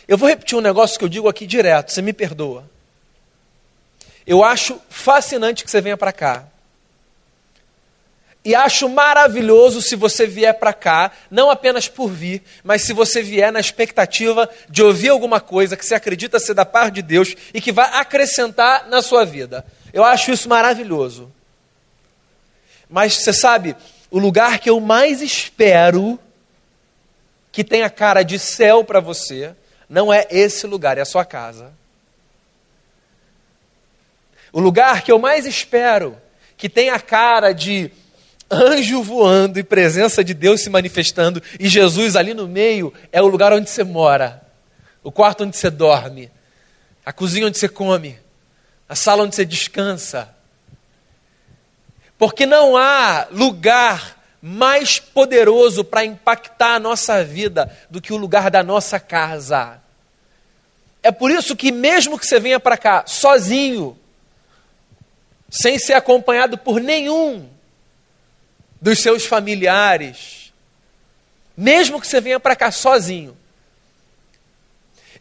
Eu 0.06 0.18
vou 0.18 0.28
repetir 0.28 0.58
um 0.58 0.62
negócio 0.62 1.00
que 1.00 1.06
eu 1.06 1.08
digo 1.08 1.30
aqui 1.30 1.48
direto, 1.48 1.94
você 1.94 2.02
me 2.02 2.12
perdoa. 2.12 2.70
Eu 4.28 4.44
acho 4.44 4.78
fascinante 4.90 5.64
que 5.64 5.72
você 5.72 5.80
venha 5.80 5.96
para 5.96 6.12
cá. 6.12 6.50
E 8.46 8.54
acho 8.54 8.90
maravilhoso 8.90 9.82
se 9.82 9.96
você 9.96 10.28
vier 10.28 10.54
para 10.60 10.74
cá, 10.74 11.12
não 11.32 11.50
apenas 11.50 11.88
por 11.88 12.10
vir, 12.10 12.44
mas 12.62 12.82
se 12.82 12.92
você 12.92 13.22
vier 13.22 13.52
na 13.54 13.60
expectativa 13.60 14.50
de 14.70 14.84
ouvir 14.84 15.10
alguma 15.10 15.40
coisa 15.40 15.78
que 15.78 15.86
você 15.86 15.96
acredita 15.96 16.40
ser 16.40 16.54
da 16.54 16.66
parte 16.66 16.96
de 16.96 17.02
Deus 17.02 17.36
e 17.54 17.62
que 17.62 17.72
vai 17.72 17.90
acrescentar 17.94 18.90
na 18.90 19.02
sua 19.02 19.24
vida. 19.24 19.66
Eu 19.94 20.04
acho 20.04 20.32
isso 20.32 20.50
maravilhoso. 20.50 21.32
Mas 22.90 23.16
você 23.16 23.32
sabe, 23.32 23.78
o 24.12 24.20
lugar 24.20 24.60
que 24.60 24.70
eu 24.70 24.80
mais 24.82 25.22
espero 25.22 26.20
que 27.50 27.64
tenha 27.64 27.90
cara 27.90 28.24
de 28.24 28.38
céu 28.38 28.84
para 28.84 29.00
você, 29.00 29.56
não 29.88 30.12
é 30.12 30.28
esse 30.30 30.68
lugar, 30.68 30.98
é 30.98 31.02
a 31.02 31.06
sua 31.06 31.24
casa. 31.24 31.72
O 34.52 34.60
lugar 34.60 35.02
que 35.02 35.12
eu 35.12 35.18
mais 35.18 35.46
espero 35.46 36.18
que 36.58 36.68
tenha 36.68 37.00
cara 37.00 37.54
de 37.54 37.90
anjo 38.54 39.04
voando 39.04 39.60
e 39.60 39.64
presença 39.64 40.24
de 40.24 40.34
Deus 40.34 40.62
se 40.62 40.70
manifestando 40.70 41.42
e 41.60 41.68
Jesus 41.68 42.16
ali 42.16 42.34
no 42.34 42.48
meio 42.48 42.94
é 43.12 43.22
o 43.22 43.28
lugar 43.28 43.52
onde 43.52 43.70
você 43.70 43.84
mora, 43.84 44.42
o 45.04 45.12
quarto 45.12 45.44
onde 45.44 45.58
você 45.58 45.70
dorme, 45.70 46.32
a 47.06 47.12
cozinha 47.12 47.48
onde 47.48 47.58
você 47.58 47.68
come, 47.68 48.18
a 48.88 48.96
sala 48.96 49.24
onde 49.24 49.36
você 49.36 49.46
descansa, 49.46 50.30
porque 52.18 52.46
não 52.46 52.78
há 52.78 53.28
lugar 53.32 54.22
mais 54.42 55.00
poderoso 55.00 55.84
para 55.84 56.04
impactar 56.04 56.76
a 56.76 56.80
nossa 56.80 57.24
vida 57.24 57.72
do 57.90 58.02
que 58.02 58.14
o 58.14 58.18
lugar 58.18 58.52
da 58.52 58.62
nossa 58.62 59.00
casa. 59.00 59.82
É 61.02 61.12
por 61.12 61.32
isso 61.32 61.56
que, 61.56 61.72
mesmo 61.72 62.18
que 62.18 62.26
você 62.26 62.40
venha 62.40 62.60
para 62.60 62.78
cá 62.78 63.04
sozinho, 63.06 63.98
sem 65.50 65.78
ser 65.78 65.94
acompanhado 65.94 66.58
por 66.58 66.82
nenhum 66.82 67.53
dos 68.84 69.00
seus 69.00 69.26
familiares, 69.26 70.52
mesmo 71.56 72.02
que 72.02 72.06
você 72.06 72.20
venha 72.20 72.38
para 72.38 72.54
cá 72.54 72.70
sozinho, 72.70 73.38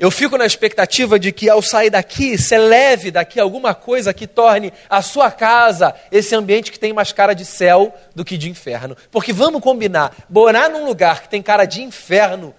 eu 0.01 0.11
fico 0.11 0.37
na 0.37 0.45
expectativa 0.45 1.17
de 1.17 1.31
que 1.31 1.49
ao 1.49 1.63
sair 1.63 1.89
daqui, 1.89 2.37
você 2.37 2.59
leve 2.59 3.13
daqui 3.13 3.39
alguma 3.39 3.73
coisa 3.73 4.13
que 4.13 4.27
torne 4.27 4.73
a 4.91 5.01
sua 5.01 5.31
casa 5.31 5.95
esse 6.11 6.35
ambiente 6.35 6.73
que 6.73 6.79
tem 6.79 6.93
mais 6.93 7.13
cara 7.13 7.35
de 7.35 7.45
céu 7.45 7.97
do 8.17 8.25
que 8.25 8.37
de 8.37 8.51
inferno. 8.51 8.97
Porque 9.13 9.33
vamos 9.33 9.63
combinar, 9.63 10.13
morar 10.29 10.69
num 10.69 10.85
lugar 10.85 11.23
que 11.23 11.29
tem 11.29 11.41
cara 11.41 11.65
de 11.65 11.83
inferno 11.83 12.53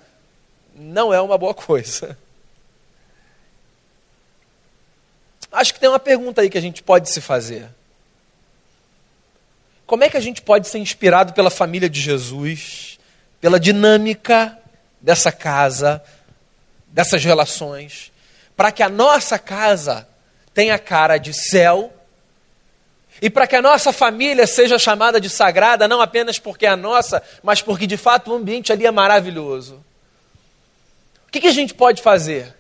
não 0.74 1.14
é 1.14 1.20
uma 1.20 1.38
boa 1.38 1.54
coisa. 1.54 2.18
acho 5.52 5.74
que 5.74 5.82
tem 5.82 5.90
uma 5.90 6.00
pergunta 6.00 6.40
aí 6.40 6.50
que 6.50 6.58
a 6.58 6.62
gente 6.62 6.82
pode 6.82 7.10
se 7.10 7.20
fazer. 7.20 7.68
Como 9.94 10.04
é 10.04 10.10
que 10.10 10.18
a 10.18 10.20
gente 10.20 10.42
pode 10.42 10.68
ser 10.68 10.80
inspirado 10.80 11.34
pela 11.34 11.52
família 11.52 11.88
de 11.88 12.02
Jesus, 12.02 12.98
pela 13.40 13.60
dinâmica 13.60 14.58
dessa 15.00 15.32
casa, 15.32 16.04
dessas 16.88 17.24
relações, 17.24 18.12
para 18.58 18.72
que 18.72 18.82
a 18.82 18.90
nossa 18.90 19.38
casa 19.38 20.10
tenha 20.52 20.80
cara 20.80 21.20
de 21.20 21.32
céu 21.32 21.94
e 23.22 23.30
para 23.30 23.46
que 23.46 23.56
a 23.56 23.62
nossa 23.62 23.94
família 23.94 24.48
seja 24.48 24.80
chamada 24.80 25.22
de 25.22 25.30
sagrada, 25.30 25.88
não 25.88 26.02
apenas 26.02 26.40
porque 26.40 26.66
é 26.66 26.70
a 26.70 26.76
nossa, 26.76 27.22
mas 27.44 27.62
porque 27.62 27.86
de 27.86 27.96
fato 27.96 28.32
o 28.32 28.36
ambiente 28.36 28.74
ali 28.74 28.88
é 28.88 28.92
maravilhoso. 28.92 29.76
O 31.28 31.32
que, 31.32 31.40
que 31.40 31.48
a 31.48 31.54
gente 31.54 31.76
pode 31.76 32.02
fazer? 32.02 32.52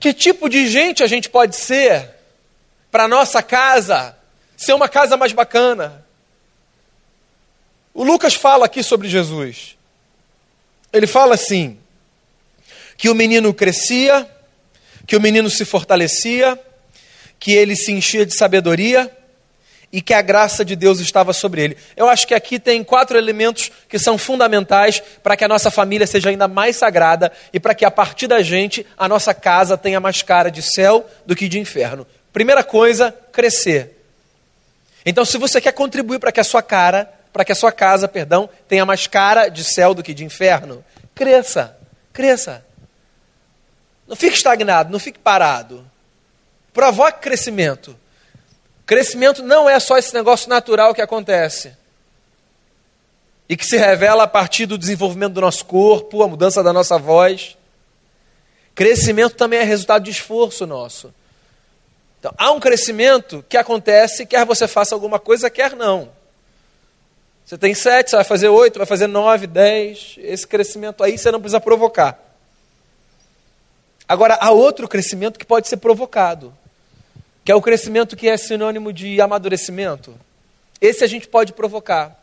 Que 0.00 0.12
tipo 0.12 0.48
de 0.48 0.66
gente 0.66 1.04
a 1.04 1.06
gente 1.06 1.30
pode 1.30 1.54
ser 1.54 2.10
para 2.90 3.04
a 3.04 3.08
nossa 3.08 3.40
casa 3.44 4.20
ser 4.62 4.74
uma 4.74 4.88
casa 4.88 5.16
mais 5.16 5.32
bacana? 5.32 6.04
O 7.94 8.04
Lucas 8.04 8.34
fala 8.34 8.66
aqui 8.66 8.82
sobre 8.82 9.08
Jesus. 9.08 9.76
Ele 10.92 11.06
fala 11.06 11.34
assim: 11.34 11.78
que 12.96 13.08
o 13.08 13.14
menino 13.14 13.52
crescia, 13.52 14.28
que 15.06 15.16
o 15.16 15.20
menino 15.20 15.50
se 15.50 15.64
fortalecia, 15.64 16.58
que 17.38 17.52
ele 17.52 17.74
se 17.74 17.92
enchia 17.92 18.24
de 18.24 18.34
sabedoria 18.34 19.10
e 19.92 20.00
que 20.00 20.14
a 20.14 20.22
graça 20.22 20.64
de 20.64 20.74
Deus 20.74 21.00
estava 21.00 21.32
sobre 21.32 21.62
ele. 21.62 21.76
Eu 21.96 22.08
acho 22.08 22.26
que 22.26 22.34
aqui 22.34 22.58
tem 22.58 22.82
quatro 22.82 23.18
elementos 23.18 23.70
que 23.88 23.98
são 23.98 24.16
fundamentais 24.16 25.02
para 25.22 25.36
que 25.36 25.44
a 25.44 25.48
nossa 25.48 25.70
família 25.70 26.06
seja 26.06 26.30
ainda 26.30 26.48
mais 26.48 26.76
sagrada 26.76 27.30
e 27.52 27.60
para 27.60 27.74
que 27.74 27.84
a 27.84 27.90
partir 27.90 28.26
da 28.26 28.40
gente 28.40 28.86
a 28.96 29.06
nossa 29.08 29.34
casa 29.34 29.76
tenha 29.76 30.00
mais 30.00 30.22
cara 30.22 30.50
de 30.50 30.62
céu 30.62 31.04
do 31.26 31.36
que 31.36 31.48
de 31.48 31.58
inferno. 31.58 32.06
Primeira 32.32 32.64
coisa, 32.64 33.14
crescer. 33.32 34.01
Então, 35.04 35.24
se 35.24 35.38
você 35.38 35.60
quer 35.60 35.72
contribuir 35.72 36.18
para 36.18 36.32
que 36.32 36.40
a 36.40 36.44
sua 36.44 36.62
cara, 36.62 37.12
para 37.32 37.44
que 37.44 37.52
a 37.52 37.54
sua 37.54 37.72
casa, 37.72 38.06
perdão, 38.06 38.48
tenha 38.68 38.84
mais 38.84 39.06
cara 39.06 39.48
de 39.48 39.64
céu 39.64 39.94
do 39.94 40.02
que 40.02 40.14
de 40.14 40.24
inferno, 40.24 40.84
cresça, 41.14 41.76
cresça. 42.12 42.64
Não 44.06 44.14
fique 44.14 44.36
estagnado, 44.36 44.92
não 44.92 44.98
fique 44.98 45.18
parado. 45.18 45.84
Provoque 46.72 47.20
crescimento. 47.20 47.98
Crescimento 48.86 49.42
não 49.42 49.68
é 49.68 49.78
só 49.80 49.96
esse 49.96 50.12
negócio 50.14 50.48
natural 50.48 50.94
que 50.94 51.02
acontece 51.02 51.76
e 53.48 53.56
que 53.56 53.66
se 53.66 53.76
revela 53.76 54.24
a 54.24 54.28
partir 54.28 54.66
do 54.66 54.78
desenvolvimento 54.78 55.34
do 55.34 55.40
nosso 55.40 55.64
corpo, 55.64 56.22
a 56.22 56.28
mudança 56.28 56.62
da 56.62 56.72
nossa 56.72 56.98
voz. 56.98 57.56
Crescimento 58.74 59.34
também 59.34 59.60
é 59.60 59.62
resultado 59.62 60.04
de 60.04 60.10
esforço 60.10 60.66
nosso. 60.66 61.12
Então, 62.22 62.32
há 62.38 62.52
um 62.52 62.60
crescimento 62.60 63.44
que 63.48 63.56
acontece, 63.56 64.24
quer 64.24 64.46
você 64.46 64.68
faça 64.68 64.94
alguma 64.94 65.18
coisa, 65.18 65.50
quer 65.50 65.74
não. 65.74 66.08
Você 67.44 67.58
tem 67.58 67.74
sete, 67.74 68.10
você 68.10 68.16
vai 68.16 68.24
fazer 68.24 68.46
oito, 68.46 68.78
vai 68.78 68.86
fazer 68.86 69.08
nove, 69.08 69.48
dez. 69.48 70.14
Esse 70.18 70.46
crescimento 70.46 71.02
aí 71.02 71.18
você 71.18 71.32
não 71.32 71.40
precisa 71.40 71.60
provocar. 71.60 72.16
Agora, 74.06 74.38
há 74.40 74.52
outro 74.52 74.86
crescimento 74.86 75.36
que 75.36 75.44
pode 75.44 75.66
ser 75.66 75.78
provocado 75.78 76.54
que 77.44 77.50
é 77.50 77.54
o 77.54 77.62
crescimento 77.62 78.16
que 78.16 78.28
é 78.28 78.36
sinônimo 78.36 78.92
de 78.92 79.20
amadurecimento. 79.20 80.14
Esse 80.80 81.02
a 81.02 81.06
gente 81.06 81.26
pode 81.26 81.52
provocar. 81.52 82.16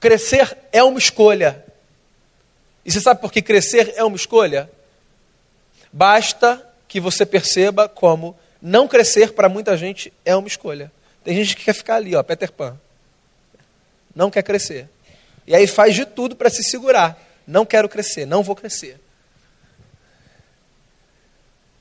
Crescer 0.00 0.56
é 0.72 0.82
uma 0.82 0.98
escolha. 0.98 1.64
E 2.84 2.90
você 2.90 3.00
sabe 3.00 3.20
por 3.20 3.30
que 3.30 3.42
crescer 3.42 3.92
é 3.96 4.04
uma 4.04 4.16
escolha? 4.16 4.70
Basta 5.92 6.66
que 6.88 6.98
você 6.98 7.26
perceba 7.26 7.88
como 7.88 8.36
não 8.60 8.88
crescer 8.88 9.32
para 9.34 9.48
muita 9.48 9.76
gente 9.76 10.12
é 10.24 10.34
uma 10.34 10.48
escolha. 10.48 10.90
Tem 11.22 11.36
gente 11.36 11.54
que 11.54 11.64
quer 11.64 11.74
ficar 11.74 11.96
ali, 11.96 12.16
ó, 12.16 12.22
Peter 12.22 12.50
Pan. 12.50 12.76
Não 14.14 14.30
quer 14.30 14.42
crescer. 14.42 14.88
E 15.46 15.54
aí 15.54 15.66
faz 15.66 15.94
de 15.94 16.04
tudo 16.04 16.34
para 16.34 16.50
se 16.50 16.64
segurar. 16.64 17.16
Não 17.46 17.64
quero 17.64 17.88
crescer, 17.88 18.26
não 18.26 18.42
vou 18.42 18.56
crescer. 18.56 18.98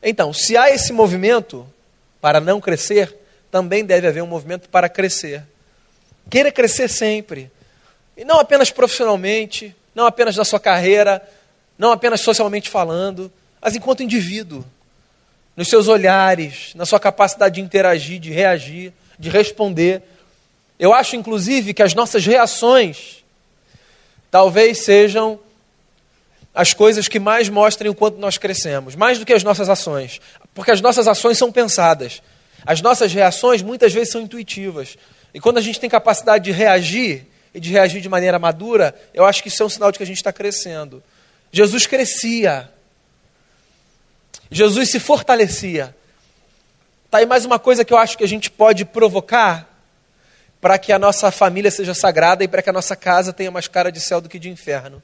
Então, 0.04 0.32
se 0.34 0.56
há 0.56 0.70
esse 0.70 0.94
movimento, 0.94 1.68
para 2.22 2.40
não 2.40 2.62
crescer, 2.62 3.16
também 3.50 3.84
deve 3.84 4.08
haver 4.08 4.22
um 4.22 4.28
movimento 4.28 4.70
para 4.70 4.88
crescer. 4.88 5.44
Queira 6.30 6.52
crescer 6.52 6.90
sempre. 6.90 7.52
E 8.16 8.24
não 8.24 8.40
apenas 8.40 8.70
profissionalmente, 8.70 9.76
não 9.96 10.06
apenas 10.06 10.36
na 10.36 10.46
sua 10.46 10.60
carreira, 10.60 11.28
não 11.78 11.92
apenas 11.92 12.22
socialmente 12.22 12.70
falando, 12.70 13.32
mas 13.62 13.76
enquanto 13.76 14.04
indivíduo. 14.04 14.66
Nos 15.58 15.68
seus 15.68 15.88
olhares, 15.88 16.72
na 16.76 16.86
sua 16.86 17.00
capacidade 17.00 17.56
de 17.56 17.62
interagir, 17.62 18.20
de 18.20 18.32
reagir, 18.32 18.94
de 19.20 19.30
responder. 19.30 20.04
Eu 20.80 20.94
acho, 20.94 21.16
inclusive, 21.16 21.74
que 21.74 21.84
as 21.84 21.94
nossas 21.94 22.26
reações 22.26 23.26
talvez 24.32 24.84
sejam 24.84 25.40
as 26.54 26.74
coisas 26.74 27.08
que 27.08 27.20
mais 27.20 27.50
mostrem 27.50 27.90
o 27.90 27.96
quanto 27.96 28.18
nós 28.18 28.38
crescemos, 28.38 28.96
mais 28.96 29.20
do 29.20 29.26
que 29.26 29.34
as 29.34 29.44
nossas 29.44 29.68
ações. 29.68 30.22
Porque 30.54 30.72
as 30.72 30.80
nossas 30.80 31.08
ações 31.08 31.38
são 31.38 31.52
pensadas. 31.52 32.22
As 32.66 32.82
nossas 32.82 33.12
reações 33.12 33.62
muitas 33.62 33.92
vezes 33.92 34.12
são 34.12 34.22
intuitivas. 34.22 34.98
E 35.34 35.40
quando 35.40 35.58
a 35.58 35.62
gente 35.62 35.80
tem 35.80 35.90
capacidade 35.90 36.46
de 36.46 36.52
reagir, 36.52 37.28
e 37.58 37.60
de 37.60 37.72
reagir 37.72 38.02
de 38.02 38.08
maneira 38.08 38.38
madura, 38.38 38.94
eu 39.14 39.26
acho 39.26 39.42
que 39.42 39.50
isso 39.50 39.64
é 39.64 39.66
um 39.66 39.70
sinal 39.70 39.92
de 39.92 39.98
que 39.98 40.04
a 40.04 40.08
gente 40.08 40.18
está 40.18 40.32
crescendo. 40.32 41.02
Jesus 41.52 41.88
crescia. 41.88 42.70
Jesus 44.50 44.90
se 44.90 45.00
fortalecia. 45.00 45.96
Está 47.06 47.20
aí 47.20 47.26
mais 47.26 47.46
uma 47.46 47.60
coisa 47.60 47.86
que 47.86 47.94
eu 47.94 47.98
acho 47.98 48.18
que 48.18 48.24
a 48.24 48.28
gente 48.28 48.50
pode 48.52 48.86
provocar 48.86 49.68
para 50.60 50.78
que 50.78 50.92
a 50.92 51.00
nossa 51.00 51.32
família 51.32 51.72
seja 51.72 51.94
sagrada 51.94 52.44
e 52.44 52.48
para 52.48 52.62
que 52.62 52.70
a 52.70 52.74
nossa 52.74 52.96
casa 52.96 53.32
tenha 53.32 53.52
mais 53.52 53.68
cara 53.68 53.92
de 53.92 54.00
céu 54.00 54.20
do 54.20 54.28
que 54.28 54.40
de 54.40 54.50
inferno. 54.50 55.02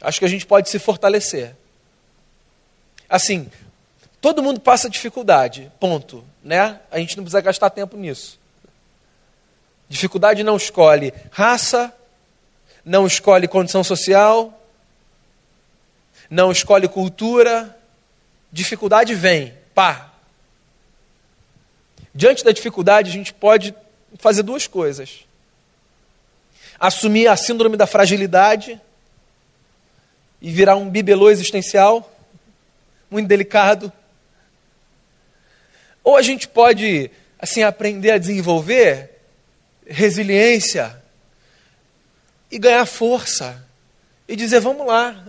Acho 0.00 0.18
que 0.18 0.24
a 0.24 0.28
gente 0.28 0.46
pode 0.46 0.68
se 0.70 0.78
fortalecer. 0.78 1.54
Assim, 3.08 3.50
todo 4.20 4.42
mundo 4.42 4.60
passa 4.60 4.88
dificuldade, 4.88 5.70
ponto. 5.78 6.24
Né? 6.42 6.80
A 6.90 6.98
gente 6.98 7.16
não 7.16 7.24
precisa 7.24 7.40
gastar 7.40 7.70
tempo 7.70 7.96
nisso. 7.96 8.38
Dificuldade 9.88 10.42
não 10.42 10.56
escolhe 10.56 11.12
raça, 11.30 11.92
não 12.84 13.06
escolhe 13.06 13.48
condição 13.48 13.84
social, 13.84 14.60
não 16.30 16.50
escolhe 16.50 16.88
cultura. 16.88 17.76
Dificuldade 18.52 19.14
vem, 19.14 19.54
pá. 19.74 20.12
Diante 22.14 22.44
da 22.44 22.50
dificuldade, 22.50 23.10
a 23.10 23.12
gente 23.12 23.32
pode 23.32 23.74
fazer 24.18 24.42
duas 24.42 24.66
coisas: 24.66 25.26
assumir 26.78 27.28
a 27.28 27.36
síndrome 27.36 27.76
da 27.76 27.86
fragilidade 27.86 28.80
e 30.40 30.50
virar 30.50 30.76
um 30.76 30.88
bibelô 30.88 31.30
existencial, 31.30 32.10
muito 33.10 33.28
delicado. 33.28 33.92
Ou 36.02 36.16
a 36.16 36.22
gente 36.22 36.48
pode, 36.48 37.10
assim, 37.38 37.62
aprender 37.62 38.12
a 38.12 38.18
desenvolver 38.18 39.10
resiliência 39.86 41.00
e 42.50 42.58
ganhar 42.58 42.86
força 42.86 43.64
e 44.26 44.34
dizer: 44.34 44.60
vamos 44.60 44.86
lá. 44.86 45.24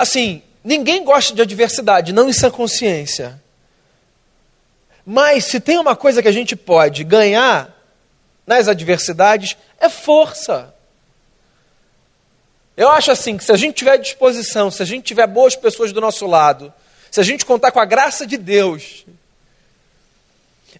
Assim, 0.00 0.42
ninguém 0.64 1.04
gosta 1.04 1.34
de 1.34 1.42
adversidade, 1.42 2.10
não 2.10 2.26
em 2.26 2.32
sã 2.32 2.50
consciência. 2.50 3.38
Mas 5.04 5.44
se 5.44 5.60
tem 5.60 5.76
uma 5.76 5.94
coisa 5.94 6.22
que 6.22 6.28
a 6.28 6.32
gente 6.32 6.56
pode 6.56 7.04
ganhar 7.04 7.76
nas 8.46 8.66
adversidades, 8.66 9.58
é 9.78 9.90
força. 9.90 10.74
Eu 12.74 12.88
acho 12.88 13.10
assim 13.10 13.36
que 13.36 13.44
se 13.44 13.52
a 13.52 13.58
gente 13.58 13.74
tiver 13.74 13.98
disposição, 13.98 14.70
se 14.70 14.82
a 14.82 14.86
gente 14.86 15.04
tiver 15.04 15.26
boas 15.26 15.54
pessoas 15.54 15.92
do 15.92 16.00
nosso 16.00 16.26
lado, 16.26 16.72
se 17.10 17.20
a 17.20 17.22
gente 17.22 17.44
contar 17.44 17.70
com 17.70 17.78
a 17.78 17.84
graça 17.84 18.26
de 18.26 18.38
Deus, 18.38 19.04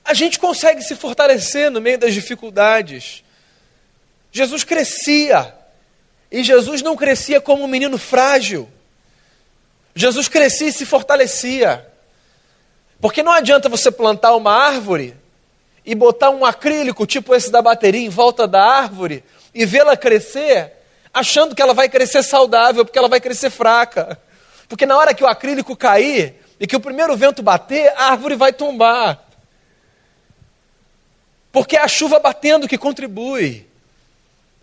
a 0.03 0.15
gente 0.15 0.39
consegue 0.39 0.81
se 0.81 0.97
fortalecer 0.97 1.71
no 1.71 1.79
meio 1.79 1.99
das 1.99 2.15
dificuldades. 2.15 3.23
Jesus 4.33 4.65
crescia, 4.65 5.55
e 6.33 6.43
Jesus 6.43 6.81
não 6.81 6.97
crescia 6.97 7.39
como 7.39 7.65
um 7.65 7.69
menino 7.69 7.99
frágil. 7.99 8.67
Jesus 9.95 10.29
crescia 10.29 10.69
e 10.69 10.73
se 10.73 10.87
fortalecia. 10.87 11.87
Porque 13.01 13.23
não 13.23 13.33
adianta 13.33 13.69
você 13.69 13.91
plantar 13.91 14.35
uma 14.37 14.53
árvore 14.53 15.17
e 15.85 15.95
botar 15.95 16.31
um 16.31 16.45
acrílico, 16.45 17.07
tipo 17.07 17.35
esse 17.35 17.51
da 17.51 17.63
bateria, 17.63 18.05
em 18.05 18.09
volta 18.09 18.47
da 18.47 18.63
árvore 18.63 19.25
e 19.55 19.65
vê-la 19.65 19.97
crescer 19.97 20.73
achando 21.13 21.55
que 21.55 21.63
ela 21.63 21.75
vai 21.75 21.89
crescer 21.89 22.23
saudável, 22.23 22.85
porque 22.85 22.99
ela 22.99 23.09
vai 23.09 23.21
crescer 23.21 23.51
fraca. 23.51 24.21
Porque 24.69 24.87
na 24.87 24.97
hora 24.97 25.13
que 25.13 25.25
o 25.25 25.27
acrílico 25.27 25.77
cair 25.77 26.37
e 26.59 26.67
que 26.67 26.77
o 26.77 26.81
primeiro 26.81 27.17
vento 27.17 27.43
bater, 27.43 27.93
a 27.97 28.11
árvore 28.11 28.37
vai 28.37 28.53
tombar. 28.53 29.21
Porque 31.51 31.77
é 31.77 31.81
a 31.81 31.89
chuva 31.89 32.21
batendo 32.21 32.69
que 32.69 32.79
contribui. 32.79 33.67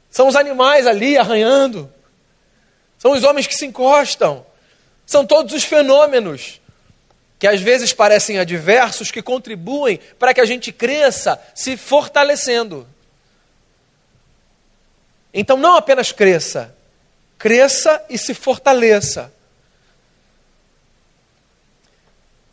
São 0.09 0.27
os 0.27 0.35
animais 0.35 0.87
ali 0.87 1.17
arranhando. 1.17 1.91
São 2.97 3.11
os 3.11 3.23
homens 3.23 3.45
que 3.45 3.55
se 3.55 3.65
encostam. 3.65 4.45
São 5.07 5.25
todos 5.25 5.53
os 5.53 5.63
fenômenos 5.63 6.59
que 7.39 7.47
às 7.47 7.61
vezes 7.61 7.93
parecem 7.93 8.37
adversos 8.37 9.09
que 9.09 9.21
contribuem 9.21 9.99
para 10.19 10.33
que 10.33 10.41
a 10.41 10.45
gente 10.45 10.71
cresça 10.71 11.39
se 11.55 11.77
fortalecendo. 11.77 12.85
Então, 15.33 15.55
não 15.55 15.77
apenas 15.77 16.11
cresça, 16.11 16.75
cresça 17.37 18.03
e 18.09 18.17
se 18.17 18.33
fortaleça. 18.33 19.31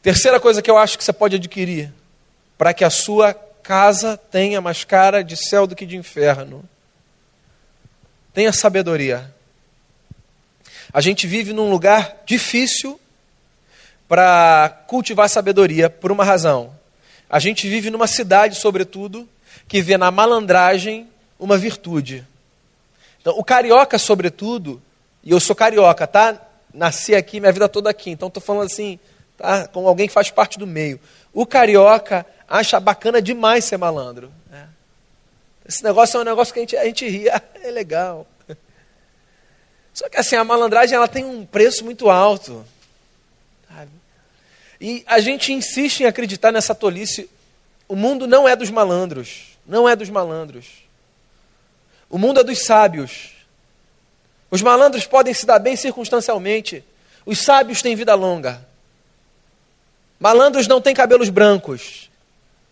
Terceira 0.01 0.39
coisa 0.39 0.63
que 0.63 0.71
eu 0.71 0.79
acho 0.79 0.97
que 0.97 1.03
você 1.03 1.13
pode 1.13 1.37
adquirir 1.37 1.93
para 2.57 2.73
que 2.73 2.85
a 2.85 2.91
sua 2.91 3.35
casa 3.35 4.17
tenha 4.17 4.61
mais 4.61 4.85
cara 4.85 5.25
de 5.25 5.37
céu 5.37 5.67
do 5.67 5.75
que 5.75 5.87
de 5.87 5.97
inferno. 5.97 6.63
Tenha 8.33 8.53
sabedoria. 8.53 9.34
A 10.95 11.01
gente 11.01 11.27
vive 11.27 11.53
num 11.53 11.69
lugar 11.69 12.23
difícil 12.25 13.01
para 14.07 14.85
cultivar 14.87 15.29
sabedoria 15.29 15.91
por 15.91 16.13
uma 16.13 16.23
razão. 16.23 16.73
A 17.29 17.41
gente 17.41 17.69
vive 17.69 17.91
numa 17.91 18.07
cidade, 18.07 18.55
sobretudo, 18.55 19.29
que 19.67 19.83
vê 19.83 19.99
na 19.99 20.13
malandragem 20.13 21.09
uma 21.37 21.59
virtude. 21.59 22.25
Então, 23.21 23.37
o 23.37 23.43
carioca, 23.43 23.99
sobretudo, 23.99 24.81
e 25.25 25.33
eu 25.33 25.41
sou 25.41 25.57
carioca, 25.57 26.07
tá? 26.07 26.41
Nasci 26.73 27.13
aqui, 27.17 27.41
minha 27.41 27.51
vida 27.51 27.69
toda 27.69 27.91
aqui, 27.91 28.11
então 28.11 28.29
estou 28.29 28.41
falando 28.43 28.67
assim, 28.67 29.01
tá? 29.37 29.67
como 29.67 29.89
alguém 29.89 30.07
que 30.07 30.15
faz 30.15 30.31
parte 30.31 30.61
do 30.61 30.67
meio. 30.67 31.01
O 31.33 31.45
carioca 31.45 32.25
acha 32.49 32.79
bacana 32.79 33.21
demais 33.21 33.65
ser 33.65 33.79
malandro. 33.79 34.31
Né? 34.49 34.69
Esse 35.67 35.83
negócio 35.83 36.19
é 36.19 36.21
um 36.21 36.25
negócio 36.25 36.55
que 36.55 36.61
a 36.61 36.63
gente, 36.63 36.77
a 36.77 36.85
gente 36.85 37.09
ri, 37.09 37.27
é 37.65 37.71
legal. 37.73 38.29
Só 39.95 40.09
que 40.09 40.19
assim, 40.19 40.35
a 40.35 40.43
malandragem 40.43 40.97
ela 40.97 41.07
tem 41.07 41.25
um 41.25 41.47
preço 41.47 41.85
muito 41.85 42.11
alto. 42.11 42.67
Sabe? 43.69 43.91
E 44.81 45.05
a 45.07 45.21
gente 45.21 45.53
insiste 45.53 46.01
em 46.01 46.07
acreditar 46.07 46.51
nessa 46.51 46.75
tolice. 46.75 47.31
O 47.87 47.95
mundo 47.95 48.27
não 48.27 48.49
é 48.49 48.57
dos 48.57 48.71
malandros. 48.71 49.57
Não 49.65 49.89
é 49.89 49.95
dos 49.95 50.11
malandros. 50.11 50.67
O 52.11 52.19
mundo 52.19 52.41
é 52.41 52.45
dos 52.45 52.59
sábios. 52.59 53.31
Os 54.51 54.61
malandros 54.61 55.07
podem 55.07 55.33
se 55.33 55.47
dar 55.47 55.61
bem 55.61 55.77
circunstancialmente. 55.77 56.85
Os 57.25 57.39
sábios 57.39 57.81
têm 57.81 57.95
vida 57.95 58.17
longa. 58.17 58.67
Malandros 60.19 60.67
não 60.67 60.81
têm 60.81 60.95
cabelos 60.95 61.29
brancos. 61.29 62.11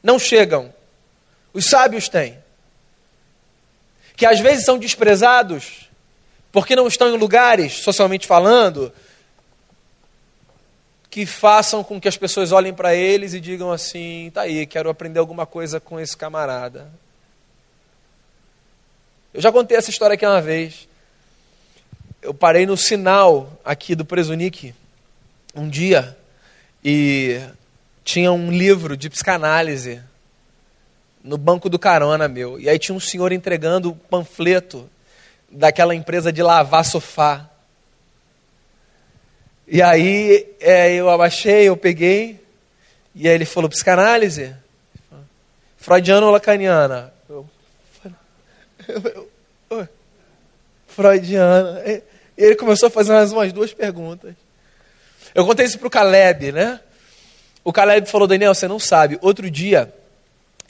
Não 0.03 0.19
chegam. 0.19 0.75
Os 1.53 1.67
sábios 1.67 2.09
têm. 2.09 2.37
Que 4.17 4.27
às 4.27 4.41
vezes 4.41 4.65
são 4.65 4.77
desprezados 4.77 5.89
porque 6.53 6.77
não 6.77 6.87
estão 6.87 7.09
em 7.09 7.19
lugares, 7.19 7.79
socialmente 7.79 8.27
falando, 8.27 8.93
que 11.11 11.27
façam 11.27 11.83
com 11.83 12.01
que 12.01 12.09
as 12.09 12.17
pessoas 12.17 12.53
olhem 12.53 12.75
para 12.75 12.95
eles 12.95 13.33
e 13.33 13.41
digam 13.41 13.73
assim: 13.73 14.31
tá 14.33 14.43
aí, 14.43 14.67
quero 14.67 14.91
aprender 14.91 15.19
alguma 15.19 15.47
coisa 15.47 15.81
com 15.81 15.99
esse 15.99 16.17
camarada. 16.17 16.93
Eu 19.33 19.41
já 19.41 19.51
contei 19.51 19.79
essa 19.79 19.91
história 19.91 20.15
aqui 20.15 20.27
uma 20.27 20.43
vez. 20.43 20.87
Eu 22.21 22.35
parei 22.35 22.67
no 22.67 22.77
sinal 22.77 23.59
aqui 23.65 23.95
do 23.95 24.05
Presunique 24.05 24.75
um 25.55 25.69
dia 25.69 26.17
e 26.85 27.41
tinha 28.05 28.31
um 28.31 28.51
livro 28.51 28.97
de 28.97 29.09
psicanálise 29.09 30.03
no 31.25 31.39
banco 31.39 31.69
do 31.69 31.79
carona 31.79 32.29
meu. 32.29 32.61
E 32.61 32.69
aí 32.69 32.79
tinha 32.79 32.95
um 32.95 33.01
senhor 33.01 33.33
entregando 33.33 33.91
o 33.91 33.97
panfleto 33.97 34.89
daquela 35.53 35.95
empresa 35.95 36.33
de 36.33 36.43
lavar 36.43 36.85
sofá. 36.85 37.49
E 39.67 39.81
aí 39.81 40.55
é, 40.61 40.95
eu 40.95 41.09
abaixei, 41.09 41.69
eu 41.69 41.77
peguei, 41.77 42.41
e 43.15 43.29
aí 43.29 43.35
ele 43.35 43.45
falou, 43.45 43.71
psicanálise? 43.71 44.55
Freudiana 45.77 46.27
ou 46.27 46.33
lacaniana? 46.33 47.13
Eu, 47.29 47.49
eu, 48.89 49.31
eu, 49.71 49.89
Freudiana. 50.87 51.83
E 51.87 52.03
ele 52.37 52.57
começou 52.57 52.87
a 52.87 52.91
fazer 52.91 53.13
mais 53.13 53.33
umas 53.33 53.53
duas 53.53 53.73
perguntas. 53.73 54.35
Eu 55.35 55.47
contei 55.47 55.65
isso 55.67 55.79
para 55.79 55.89
o 55.89 55.91
Caleb, 55.91 56.53
né? 56.53 56.81
O 57.65 57.73
Caleb 57.73 58.09
falou, 58.09 58.27
Daniel, 58.27 58.55
você 58.55 58.69
não 58.69 58.79
sabe. 58.79 59.19
Outro 59.23 59.51
dia, 59.51 59.93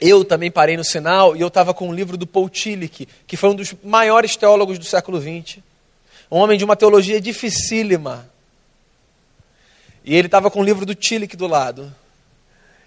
eu 0.03 0.25
também 0.25 0.51
parei 0.51 0.77
no 0.77 0.83
sinal 0.83 1.37
e 1.37 1.41
eu 1.41 1.47
estava 1.47 1.73
com 1.73 1.89
um 1.89 1.95
livro 1.95 2.17
do 2.17 2.27
Paul 2.27 2.49
Tillich, 2.49 3.09
que 3.25 3.37
foi 3.37 3.51
um 3.51 3.55
dos 3.55 3.73
maiores 3.85 4.35
teólogos 4.35 4.77
do 4.77 4.85
século 4.85 5.21
XX. 5.21 5.59
Um 6.29 6.39
homem 6.39 6.59
de 6.59 6.65
uma 6.65 6.75
teologia 6.75 7.21
dificílima. 7.21 8.29
E 10.05 10.17
ele 10.17 10.27
estava 10.27 10.51
com 10.51 10.61
o 10.61 10.65
livro 10.65 10.85
do 10.85 10.95
Tillich 10.95 11.37
do 11.37 11.47
lado. 11.47 11.95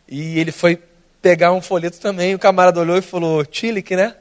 E 0.10 0.38
ele 0.38 0.51
foi 0.51 0.78
pegar 1.21 1.54
um 1.54 1.62
folheto 1.62 1.99
também. 2.01 2.36
O 2.36 2.39
camarada 2.39 2.82
olhou 2.82 2.97
e 2.97 3.01
falou: 3.01 3.45
Tillich, 3.45 3.95
né? 3.95 4.13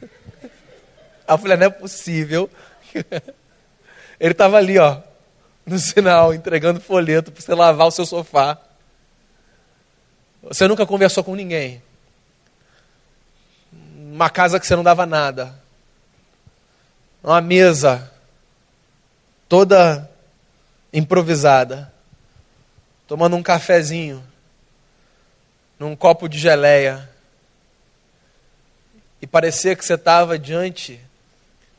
Eu 1.28 1.36
falei: 1.36 1.56
não 1.58 1.66
é 1.66 1.70
possível. 1.70 2.48
Ele 4.18 4.32
estava 4.32 4.56
ali, 4.56 4.78
ó, 4.78 4.98
no 5.66 5.78
sinal, 5.80 6.32
entregando 6.32 6.80
folheto 6.80 7.32
para 7.32 7.42
você 7.42 7.54
lavar 7.54 7.88
o 7.88 7.90
seu 7.90 8.06
sofá. 8.06 8.56
Você 10.42 10.66
nunca 10.66 10.84
conversou 10.84 11.22
com 11.22 11.36
ninguém. 11.36 11.82
Uma 13.72 14.28
casa 14.28 14.58
que 14.58 14.66
você 14.66 14.74
não 14.74 14.82
dava 14.82 15.06
nada. 15.06 15.54
Uma 17.22 17.40
mesa 17.40 18.12
toda 19.48 20.10
improvisada. 20.92 21.92
Tomando 23.06 23.36
um 23.36 23.42
cafezinho. 23.42 24.22
Num 25.78 25.94
copo 25.94 26.28
de 26.28 26.38
geleia. 26.38 27.08
E 29.20 29.26
parecia 29.26 29.76
que 29.76 29.84
você 29.84 29.94
estava 29.94 30.36
diante 30.36 31.00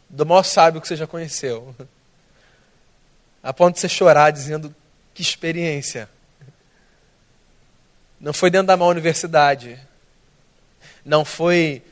do 0.09 0.25
maior 0.25 0.43
sábio 0.43 0.79
que 0.79 0.87
você 0.87 0.95
já 0.95 1.05
conheceu. 1.05 1.75
A 3.43 3.51
ponto 3.51 3.75
de 3.75 3.81
você 3.81 3.89
chorar 3.89 4.31
dizendo: 4.31 4.73
que 5.13 5.21
experiência. 5.21 6.09
Não 8.23 8.31
foi 8.31 8.49
dentro 8.49 8.67
da 8.67 8.77
maior 8.77 8.91
universidade. 8.91 9.77
Não 11.03 11.25
foi 11.25 11.83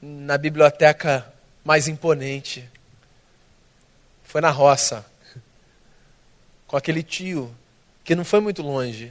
na 0.00 0.38
biblioteca 0.38 1.26
mais 1.64 1.88
imponente. 1.88 2.70
Foi 4.22 4.40
na 4.40 4.50
roça. 4.50 5.04
Com 6.68 6.76
aquele 6.76 7.02
tio 7.02 7.52
que 8.04 8.14
não 8.14 8.24
foi 8.24 8.38
muito 8.38 8.62
longe, 8.62 9.10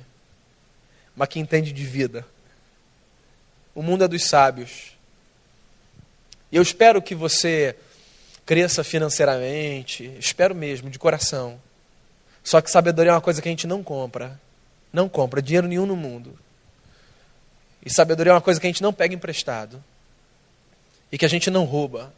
mas 1.13 1.27
que 1.27 1.41
entende 1.41 1.73
de 1.73 1.83
vida. 1.83 2.25
O 3.75 3.83
mundo 3.83 4.05
é 4.05 4.07
dos 4.07 4.23
sábios. 4.23 4.93
E 6.49 6.55
eu 6.55 6.61
espero 6.61 7.01
que 7.01 7.13
você 7.13 7.75
cresça 8.45 8.81
financeiramente, 8.81 10.05
espero 10.17 10.55
mesmo, 10.55 10.89
de 10.89 10.97
coração. 10.97 11.61
Só 12.41 12.61
que 12.61 12.71
sabedoria 12.71 13.11
é 13.11 13.15
uma 13.15 13.19
coisa 13.19 13.41
que 13.41 13.49
a 13.49 13.51
gente 13.51 13.67
não 13.67 13.83
compra. 13.83 14.39
Não 14.93 15.09
compra 15.09 15.41
dinheiro 15.41 15.67
nenhum 15.67 15.85
no 15.85 15.97
mundo. 15.97 16.39
E 17.83 17.89
sabedoria 17.89 18.31
é 18.31 18.35
uma 18.35 18.41
coisa 18.41 18.59
que 18.59 18.67
a 18.67 18.69
gente 18.69 18.83
não 18.83 18.93
pega 18.93 19.15
emprestado. 19.15 19.83
E 21.11 21.17
que 21.17 21.25
a 21.25 21.29
gente 21.29 21.49
não 21.49 21.65
rouba. 21.65 22.13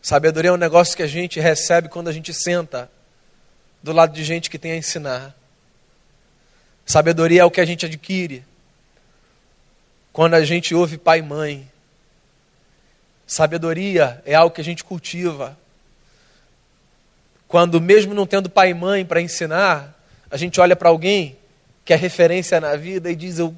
Sabedoria 0.00 0.50
é 0.50 0.52
um 0.52 0.56
negócio 0.56 0.96
que 0.96 1.02
a 1.02 1.06
gente 1.06 1.38
recebe 1.38 1.88
quando 1.88 2.08
a 2.08 2.12
gente 2.12 2.32
senta 2.32 2.90
do 3.82 3.92
lado 3.92 4.12
de 4.12 4.24
gente 4.24 4.48
que 4.48 4.58
tem 4.58 4.72
a 4.72 4.76
ensinar. 4.76 5.36
Sabedoria 6.86 7.42
é 7.42 7.44
o 7.44 7.50
que 7.50 7.60
a 7.60 7.64
gente 7.64 7.84
adquire 7.84 8.44
quando 10.12 10.34
a 10.34 10.44
gente 10.44 10.74
ouve 10.74 10.98
pai 10.98 11.18
e 11.18 11.22
mãe. 11.22 11.70
Sabedoria 13.26 14.22
é 14.24 14.34
algo 14.34 14.54
que 14.54 14.60
a 14.60 14.64
gente 14.64 14.82
cultiva. 14.82 15.56
Quando, 17.46 17.80
mesmo 17.80 18.14
não 18.14 18.26
tendo 18.26 18.50
pai 18.50 18.70
e 18.70 18.74
mãe 18.74 19.04
para 19.04 19.20
ensinar, 19.20 19.94
a 20.30 20.36
gente 20.36 20.60
olha 20.60 20.74
para 20.74 20.88
alguém 20.88 21.36
que 21.88 21.94
é 21.94 21.96
referência 21.96 22.60
na 22.60 22.76
vida 22.76 23.10
e 23.10 23.16
diz: 23.16 23.38
eu, 23.38 23.56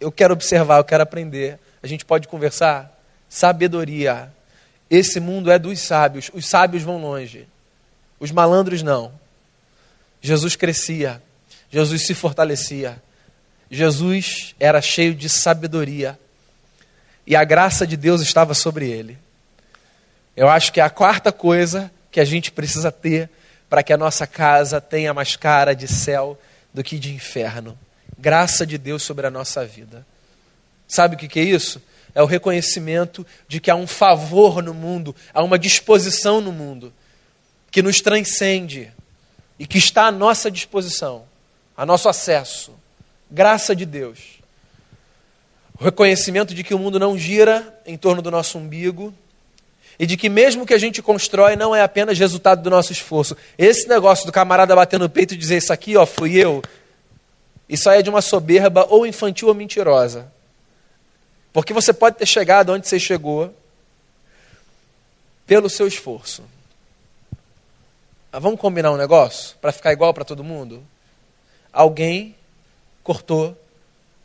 eu 0.00 0.10
quero 0.10 0.34
observar, 0.34 0.78
eu 0.78 0.84
quero 0.84 1.04
aprender. 1.04 1.56
A 1.84 1.86
gente 1.86 2.04
pode 2.04 2.26
conversar? 2.26 3.00
Sabedoria. 3.28 4.28
Esse 4.90 5.20
mundo 5.20 5.52
é 5.52 5.56
dos 5.56 5.78
sábios. 5.78 6.32
Os 6.34 6.48
sábios 6.48 6.82
vão 6.82 7.00
longe. 7.00 7.46
Os 8.18 8.32
malandros 8.32 8.82
não. 8.82 9.12
Jesus 10.20 10.56
crescia. 10.56 11.22
Jesus 11.70 12.04
se 12.04 12.12
fortalecia. 12.12 13.00
Jesus 13.70 14.56
era 14.58 14.82
cheio 14.82 15.14
de 15.14 15.28
sabedoria. 15.28 16.18
E 17.24 17.36
a 17.36 17.44
graça 17.44 17.86
de 17.86 17.96
Deus 17.96 18.20
estava 18.20 18.52
sobre 18.52 18.90
ele. 18.90 19.16
Eu 20.36 20.48
acho 20.48 20.72
que 20.72 20.80
é 20.80 20.82
a 20.82 20.90
quarta 20.90 21.30
coisa 21.30 21.88
que 22.10 22.18
a 22.18 22.24
gente 22.24 22.50
precisa 22.50 22.90
ter 22.90 23.30
para 23.70 23.80
que 23.80 23.92
a 23.92 23.96
nossa 23.96 24.26
casa 24.26 24.80
tenha 24.80 25.14
mais 25.14 25.36
cara 25.36 25.72
de 25.72 25.86
céu 25.86 26.36
do 26.74 26.82
que 26.82 26.98
de 26.98 27.14
inferno. 27.14 27.78
Graça 28.18 28.66
de 28.66 28.76
Deus 28.76 29.04
sobre 29.04 29.26
a 29.26 29.30
nossa 29.30 29.64
vida. 29.64 30.04
Sabe 30.88 31.14
o 31.14 31.18
que 31.18 31.38
é 31.38 31.42
isso? 31.42 31.80
É 32.14 32.22
o 32.22 32.26
reconhecimento 32.26 33.26
de 33.48 33.60
que 33.60 33.70
há 33.70 33.74
um 33.74 33.86
favor 33.86 34.62
no 34.62 34.74
mundo, 34.74 35.14
há 35.32 35.42
uma 35.42 35.58
disposição 35.58 36.40
no 36.40 36.52
mundo 36.52 36.92
que 37.70 37.82
nos 37.82 38.00
transcende 38.00 38.92
e 39.58 39.66
que 39.66 39.78
está 39.78 40.06
à 40.06 40.12
nossa 40.12 40.50
disposição, 40.50 41.24
a 41.76 41.86
nosso 41.86 42.08
acesso. 42.08 42.72
Graça 43.30 43.74
de 43.74 43.84
Deus. 43.84 44.40
O 45.78 45.82
reconhecimento 45.82 46.54
de 46.54 46.62
que 46.62 46.74
o 46.74 46.78
mundo 46.78 47.00
não 47.00 47.18
gira 47.18 47.80
em 47.84 47.96
torno 47.96 48.22
do 48.22 48.30
nosso 48.30 48.58
umbigo 48.58 49.12
e 49.98 50.06
de 50.06 50.16
que 50.16 50.28
mesmo 50.28 50.66
que 50.66 50.74
a 50.74 50.78
gente 50.78 51.02
constrói 51.02 51.56
não 51.56 51.74
é 51.74 51.82
apenas 51.82 52.18
resultado 52.18 52.62
do 52.62 52.70
nosso 52.70 52.92
esforço. 52.92 53.36
Esse 53.56 53.88
negócio 53.88 54.26
do 54.26 54.32
camarada 54.32 54.74
bater 54.74 54.98
no 54.98 55.08
peito 55.08 55.34
e 55.34 55.36
dizer 55.36 55.58
isso 55.58 55.72
aqui, 55.72 55.96
ó, 55.96 56.04
fui 56.04 56.36
eu, 56.36 56.62
isso 57.68 57.88
aí 57.88 58.00
é 58.00 58.02
de 58.02 58.10
uma 58.10 58.20
soberba 58.20 58.86
ou 58.88 59.06
infantil 59.06 59.48
ou 59.48 59.54
mentirosa. 59.54 60.30
Porque 61.52 61.72
você 61.72 61.92
pode 61.92 62.16
ter 62.16 62.26
chegado 62.26 62.72
onde 62.72 62.86
você 62.86 62.98
chegou 62.98 63.54
pelo 65.46 65.70
seu 65.70 65.86
esforço. 65.86 66.42
Mas 68.30 68.42
vamos 68.42 68.60
combinar 68.60 68.90
um 68.90 68.96
negócio 68.96 69.56
para 69.60 69.72
ficar 69.72 69.92
igual 69.92 70.12
para 70.12 70.24
todo 70.24 70.42
mundo? 70.42 70.82
Alguém 71.72 72.34
cortou 73.02 73.56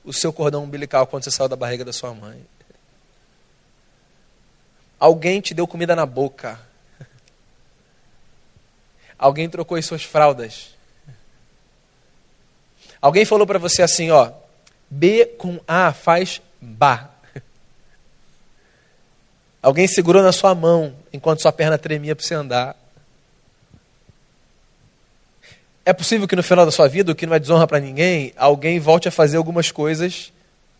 o 0.03 0.11
seu 0.11 0.33
cordão 0.33 0.63
umbilical 0.63 1.05
quando 1.05 1.23
você 1.23 1.31
saiu 1.31 1.47
da 1.47 1.55
barriga 1.55 1.85
da 1.85 1.93
sua 1.93 2.13
mãe. 2.13 2.43
Alguém 4.99 5.39
te 5.39 5.53
deu 5.53 5.65
comida 5.65 5.95
na 5.95 6.05
boca. 6.05 6.59
Alguém 9.17 9.49
trocou 9.49 9.77
as 9.77 9.85
suas 9.85 10.03
fraldas. 10.03 10.75
Alguém 13.01 13.23
falou 13.23 13.47
para 13.47 13.59
você 13.59 13.81
assim, 13.81 14.11
ó, 14.11 14.31
B 14.89 15.25
com 15.37 15.59
A 15.67 15.93
faz 15.93 16.41
ba. 16.59 17.11
Alguém 19.61 19.87
segurou 19.87 20.23
na 20.23 20.31
sua 20.31 20.55
mão 20.55 20.95
enquanto 21.11 21.41
sua 21.41 21.51
perna 21.51 21.77
tremia 21.77 22.15
para 22.15 22.25
você 22.25 22.33
andar. 22.33 22.75
É 25.85 25.93
possível 25.93 26.27
que 26.27 26.35
no 26.35 26.43
final 26.43 26.65
da 26.65 26.71
sua 26.71 26.87
vida, 26.87 27.11
o 27.11 27.15
que 27.15 27.25
não 27.25 27.33
é 27.33 27.39
desonra 27.39 27.65
para 27.65 27.79
ninguém, 27.79 28.33
alguém 28.37 28.79
volte 28.79 29.07
a 29.07 29.11
fazer 29.11 29.37
algumas 29.37 29.71
coisas 29.71 30.31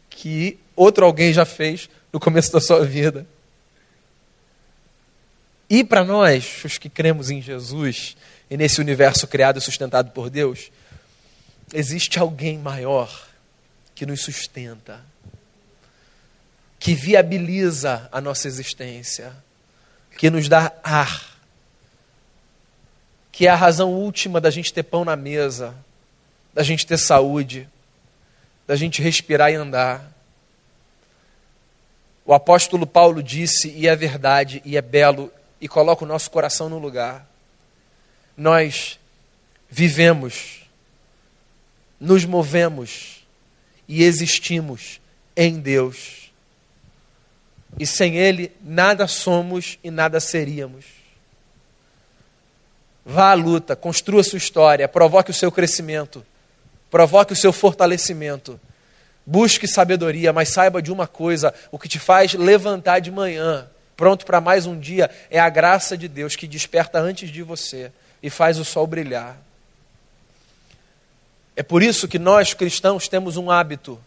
que 0.10 0.60
outro 0.75 1.05
alguém 1.05 1.34
já 1.34 1.45
fez 1.45 1.89
no 2.12 2.19
começo 2.19 2.51
da 2.51 2.62
sua 2.62 2.86
vida. 2.86 3.25
E 5.69 5.84
para 5.84 6.03
nós, 6.03 6.63
os 6.65 6.77
que 6.77 6.89
cremos 6.89 7.29
em 7.29 7.41
Jesus 7.41 8.17
e 8.49 8.58
nesse 8.58 8.82
universo 8.82 9.27
criado 9.27 9.60
e 9.60 9.62
sustentado 9.62 10.12
por 10.12 10.29
Deus, 10.29 10.71
existe 11.71 12.17
alguém 12.17 12.58
maior 12.58 13.27
que 13.93 14.05
nos 14.05 14.21
sustenta, 14.21 14.99
que 16.79 16.95
viabiliza 16.95 18.10
a 18.12 18.19
nossa 18.19 18.47
existência, 18.47 19.32
que 20.17 20.29
nos 20.29 20.49
dá 20.49 20.73
ar, 20.84 21.38
que 23.32 23.45
é 23.45 23.49
a 23.49 23.55
razão 23.55 23.91
última 23.91 24.41
da 24.41 24.49
gente 24.49 24.73
ter 24.73 24.84
pão 24.84 25.05
na 25.05 25.15
mesa, 25.15 25.75
da 26.53 26.63
gente 26.63 26.86
ter 26.88 26.97
saúde, 26.97 27.69
da 28.65 28.75
gente 28.75 29.01
respirar 29.01 29.51
e 29.51 29.55
andar. 29.55 30.12
O 32.25 32.34
apóstolo 32.34 32.88
Paulo 32.88 33.21
disse, 33.21 33.69
e 33.69 33.88
é 33.88 33.95
verdade, 33.95 34.62
e 34.65 34.75
é 34.75 34.82
belo, 34.82 35.32
e 35.62 35.67
coloca 35.67 36.04
o 36.04 36.08
nosso 36.08 36.30
coração 36.32 36.69
no 36.69 36.78
lugar. 36.78 37.28
Nós 38.36 39.00
vivemos, 39.69 40.62
nos 42.00 42.26
movemos 42.26 43.26
e 43.88 44.04
existimos 44.04 45.02
em 45.36 45.60
Deus. 45.60 46.32
E 47.78 47.86
sem 47.86 48.15
Ele, 48.15 48.52
nada 48.62 49.08
somos 49.08 49.78
e 49.84 49.91
nada 49.91 50.19
seríamos. 50.19 50.86
Vá 53.06 53.32
à 53.32 53.34
luta, 53.34 53.76
construa 53.76 54.24
sua 54.24 54.38
história, 54.38 54.88
provoque 54.88 55.32
o 55.32 55.34
seu 55.34 55.52
crescimento, 55.52 56.26
provoque 56.91 57.34
o 57.34 57.36
seu 57.36 57.52
fortalecimento. 57.52 58.60
Busque 59.26 59.67
sabedoria, 59.67 60.34
mas 60.34 60.50
saiba 60.50 60.82
de 60.82 60.91
uma 60.91 61.08
coisa: 61.08 61.54
o 61.72 61.80
que 61.80 61.88
te 61.88 62.00
faz 62.00 62.34
levantar 62.34 63.00
de 63.00 63.12
manhã, 63.12 63.69
pronto 64.00 64.26
para 64.26 64.40
mais 64.40 64.66
um 64.66 64.80
dia, 64.80 65.12
é 65.30 65.38
a 65.38 65.50
graça 65.50 65.98
de 65.98 66.08
Deus 66.08 66.34
que 66.34 66.48
desperta 66.48 66.98
antes 66.98 67.30
de 67.30 67.44
você 67.44 67.92
e 68.24 68.30
faz 68.30 68.58
o 68.58 68.64
sol 68.64 68.88
brilhar. 68.88 69.36
É 71.54 71.62
por 71.62 71.84
isso 71.84 72.08
que 72.08 72.18
nós 72.18 72.54
cristãos 72.54 73.10
temos 73.10 73.36
um 73.36 73.52
hábito, 73.52 74.00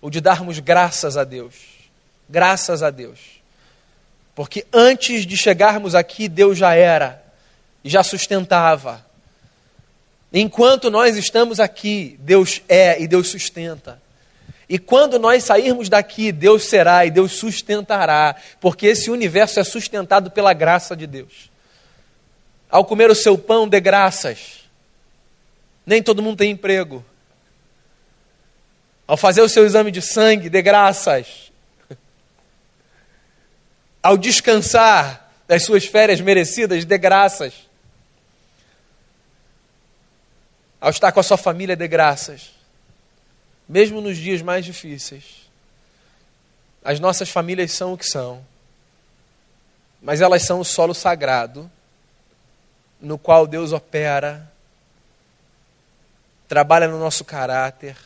o 0.00 0.08
de 0.08 0.18
darmos 0.18 0.58
graças 0.60 1.18
a 1.18 1.24
Deus. 1.24 1.54
Graças 2.26 2.82
a 2.82 2.88
Deus. 2.88 3.18
Porque 4.34 4.64
antes 4.72 5.26
de 5.26 5.36
chegarmos 5.36 5.94
aqui, 5.94 6.26
Deus 6.26 6.56
já 6.56 6.74
era 6.74 7.22
e 7.84 7.90
já 7.90 8.02
sustentava. 8.02 9.04
Enquanto 10.32 10.90
nós 10.90 11.18
estamos 11.18 11.60
aqui, 11.60 12.16
Deus 12.18 12.62
é 12.66 12.98
e 12.98 13.06
Deus 13.06 13.28
sustenta. 13.28 14.00
E 14.72 14.78
quando 14.78 15.18
nós 15.18 15.44
sairmos 15.44 15.90
daqui, 15.90 16.32
Deus 16.32 16.64
será 16.64 17.04
e 17.04 17.10
Deus 17.10 17.32
sustentará, 17.32 18.34
porque 18.58 18.86
esse 18.86 19.10
universo 19.10 19.60
é 19.60 19.64
sustentado 19.64 20.30
pela 20.30 20.54
graça 20.54 20.96
de 20.96 21.06
Deus. 21.06 21.50
Ao 22.70 22.82
comer 22.82 23.10
o 23.10 23.14
seu 23.14 23.36
pão, 23.36 23.68
dê 23.68 23.78
graças. 23.80 24.60
Nem 25.84 26.02
todo 26.02 26.22
mundo 26.22 26.38
tem 26.38 26.52
emprego. 26.52 27.04
Ao 29.06 29.14
fazer 29.14 29.42
o 29.42 29.48
seu 29.50 29.66
exame 29.66 29.90
de 29.90 30.00
sangue, 30.00 30.48
dê 30.48 30.62
graças. 30.62 31.52
Ao 34.02 34.16
descansar 34.16 35.30
das 35.46 35.64
suas 35.64 35.84
férias 35.84 36.18
merecidas, 36.18 36.86
dê 36.86 36.96
graças. 36.96 37.52
ao 40.80 40.88
estar 40.88 41.12
com 41.12 41.20
a 41.20 41.22
sua 41.22 41.36
família, 41.36 41.76
dê 41.76 41.86
graças. 41.86 42.61
Mesmo 43.72 44.02
nos 44.02 44.18
dias 44.18 44.42
mais 44.42 44.66
difíceis. 44.66 45.48
As 46.84 47.00
nossas 47.00 47.30
famílias 47.30 47.72
são 47.72 47.94
o 47.94 47.96
que 47.96 48.04
são. 48.04 48.44
Mas 50.02 50.20
elas 50.20 50.42
são 50.42 50.60
o 50.60 50.64
solo 50.64 50.92
sagrado 50.92 51.70
no 53.00 53.16
qual 53.16 53.46
Deus 53.46 53.72
opera, 53.72 54.46
trabalha 56.46 56.86
no 56.86 56.98
nosso 56.98 57.24
caráter 57.24 57.96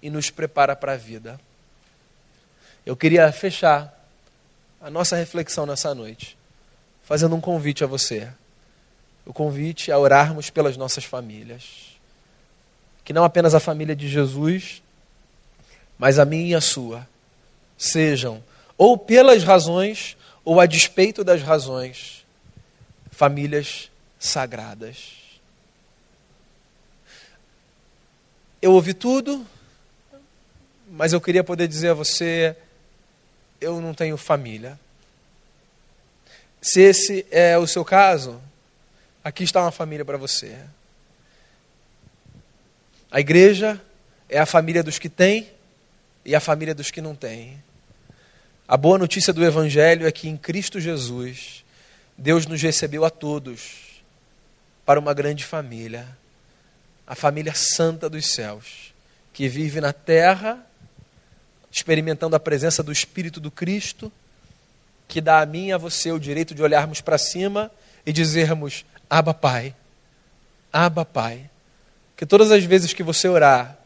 e 0.00 0.08
nos 0.10 0.30
prepara 0.30 0.76
para 0.76 0.92
a 0.92 0.96
vida. 0.96 1.40
Eu 2.86 2.96
queria 2.96 3.32
fechar 3.32 3.92
a 4.80 4.88
nossa 4.88 5.16
reflexão 5.16 5.66
nessa 5.66 5.92
noite, 5.92 6.38
fazendo 7.02 7.34
um 7.34 7.40
convite 7.40 7.82
a 7.82 7.88
você. 7.88 8.30
O 9.26 9.32
convite 9.32 9.90
a 9.90 9.98
orarmos 9.98 10.50
pelas 10.50 10.76
nossas 10.76 11.02
famílias 11.02 11.94
que 13.04 13.12
não 13.12 13.22
apenas 13.22 13.54
a 13.54 13.60
família 13.60 13.94
de 13.94 14.08
Jesus, 14.08 14.82
mas 15.98 16.18
a 16.18 16.24
minha 16.24 16.52
e 16.52 16.54
a 16.54 16.60
sua, 16.60 17.06
sejam, 17.78 18.42
ou 18.76 18.98
pelas 18.98 19.42
razões, 19.44 20.16
ou 20.44 20.60
a 20.60 20.66
despeito 20.66 21.24
das 21.24 21.42
razões, 21.42 22.24
famílias 23.10 23.90
sagradas. 24.18 25.12
Eu 28.60 28.72
ouvi 28.72 28.94
tudo, 28.94 29.46
mas 30.90 31.12
eu 31.12 31.20
queria 31.20 31.44
poder 31.44 31.68
dizer 31.68 31.90
a 31.90 31.94
você: 31.94 32.56
eu 33.60 33.80
não 33.80 33.94
tenho 33.94 34.16
família. 34.16 34.78
Se 36.60 36.80
esse 36.80 37.26
é 37.30 37.58
o 37.58 37.66
seu 37.66 37.84
caso, 37.84 38.40
aqui 39.22 39.44
está 39.44 39.60
uma 39.60 39.70
família 39.70 40.04
para 40.04 40.16
você. 40.16 40.58
A 43.10 43.20
igreja 43.20 43.80
é 44.28 44.38
a 44.38 44.46
família 44.46 44.82
dos 44.82 44.98
que 44.98 45.08
têm 45.08 45.53
e 46.24 46.34
a 46.34 46.40
família 46.40 46.74
dos 46.74 46.90
que 46.90 47.00
não 47.00 47.14
têm. 47.14 47.62
A 48.66 48.76
boa 48.76 48.96
notícia 48.96 49.32
do 49.32 49.44
Evangelho 49.44 50.06
é 50.06 50.12
que 50.12 50.28
em 50.28 50.36
Cristo 50.36 50.80
Jesus, 50.80 51.64
Deus 52.16 52.46
nos 52.46 52.62
recebeu 52.62 53.04
a 53.04 53.10
todos 53.10 54.02
para 54.86 54.98
uma 54.98 55.12
grande 55.12 55.44
família, 55.44 56.06
a 57.06 57.14
família 57.14 57.52
santa 57.54 58.08
dos 58.08 58.32
céus, 58.32 58.94
que 59.32 59.48
vive 59.48 59.80
na 59.80 59.92
terra, 59.92 60.64
experimentando 61.70 62.36
a 62.36 62.40
presença 62.40 62.82
do 62.82 62.92
Espírito 62.92 63.40
do 63.40 63.50
Cristo, 63.50 64.10
que 65.06 65.20
dá 65.20 65.40
a 65.40 65.46
mim 65.46 65.66
e 65.66 65.72
a 65.72 65.78
você 65.78 66.10
o 66.12 66.18
direito 66.18 66.54
de 66.54 66.62
olharmos 66.62 67.00
para 67.00 67.18
cima 67.18 67.70
e 68.06 68.12
dizermos: 68.12 68.84
Abba, 69.10 69.34
Pai, 69.34 69.74
Abba, 70.72 71.04
Pai. 71.04 71.50
Que 72.16 72.24
todas 72.24 72.50
as 72.50 72.64
vezes 72.64 72.92
que 72.92 73.02
você 73.02 73.28
orar 73.28 73.76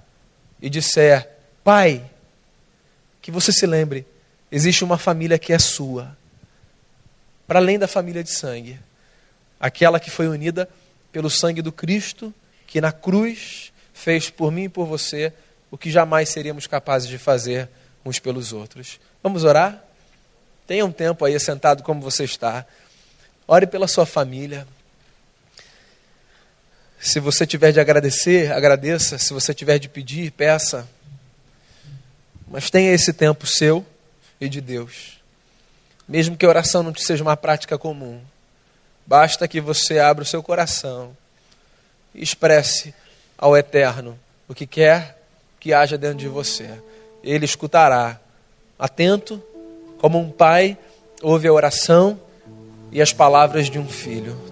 e 0.61 0.69
disser, 0.69 1.29
Pai, 1.65 2.05
que 3.29 3.33
você 3.33 3.53
se 3.53 3.67
lembre, 3.67 4.07
existe 4.51 4.83
uma 4.83 4.97
família 4.97 5.39
que 5.39 5.53
é 5.53 5.59
sua, 5.59 6.17
para 7.47 7.59
além 7.59 7.79
da 7.79 7.87
família 7.87 8.25
de 8.25 8.31
sangue, 8.31 8.81
aquela 9.61 10.01
que 10.01 10.11
foi 10.11 10.29
unida 10.29 10.67
pelo 11.13 11.29
sangue 11.29 11.61
do 11.61 11.71
Cristo, 11.71 12.33
que 12.67 12.81
na 12.81 12.91
cruz 12.91 13.71
fez 13.93 14.31
por 14.31 14.51
mim 14.51 14.63
e 14.63 14.69
por 14.71 14.87
você 14.87 15.31
o 15.71 15.77
que 15.77 15.91
jamais 15.91 16.31
seríamos 16.31 16.67
capazes 16.67 17.07
de 17.07 17.19
fazer 17.19 17.69
uns 18.03 18.19
pelos 18.19 18.55
outros. 18.55 18.99
Vamos 19.23 19.45
orar? 19.45 19.85
Tenha 20.67 20.87
um 20.87 20.91
tempo 20.91 21.23
aí 21.23 21.39
sentado 21.39 21.83
como 21.83 22.01
você 22.01 22.25
está. 22.25 22.65
Ore 23.47 23.67
pela 23.67 23.87
sua 23.87 24.07
família. 24.07 24.67
Se 26.99 27.21
você 27.21 27.47
tiver 27.47 27.73
de 27.73 27.79
agradecer, 27.79 28.51
agradeça. 28.53 29.19
Se 29.19 29.35
você 29.35 29.53
tiver 29.53 29.79
de 29.79 29.87
pedir, 29.87 30.31
peça. 30.31 30.89
Mas 32.51 32.71
tenha 32.71 32.93
esse 32.93 33.13
tempo 33.13 33.47
seu 33.47 33.85
e 34.41 34.49
de 34.49 34.61
Deus. 34.61 35.19
Mesmo 36.09 36.37
que 36.37 36.47
a 36.47 36.49
oração 36.49 36.83
não 36.83 36.93
te 36.93 37.03
seja 37.03 37.23
uma 37.23 37.37
prática 37.37 37.77
comum, 37.77 38.21
basta 39.07 39.47
que 39.47 39.61
você 39.61 39.99
abra 39.99 40.23
o 40.23 40.27
seu 40.27 40.43
coração 40.43 41.17
e 42.15 42.23
expresse 42.23 42.95
ao 43.37 43.57
Eterno 43.57 44.19
o 44.49 44.55
que 44.55 44.67
quer 44.67 45.19
que 45.61 45.75
haja 45.75 45.99
dentro 45.99 46.19
de 46.19 46.29
você. 46.29 46.71
Ele 47.23 47.45
escutará, 47.45 48.19
atento, 48.79 49.43
como 49.99 50.19
um 50.19 50.31
pai 50.31 50.79
ouve 51.23 51.49
a 51.49 51.53
oração 51.53 52.19
e 52.91 53.03
as 53.03 53.13
palavras 53.13 53.69
de 53.69 53.79
um 53.79 53.89
filho. 53.89 54.48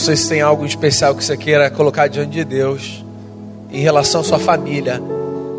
Sei 0.00 0.16
se 0.16 0.30
tem 0.30 0.40
algo 0.40 0.64
especial 0.64 1.14
que 1.14 1.22
você 1.22 1.36
queira 1.36 1.70
colocar 1.70 2.08
diante 2.08 2.30
de 2.30 2.42
Deus 2.42 3.04
em 3.70 3.80
relação 3.80 4.22
à 4.22 4.24
sua 4.24 4.38
família. 4.38 5.00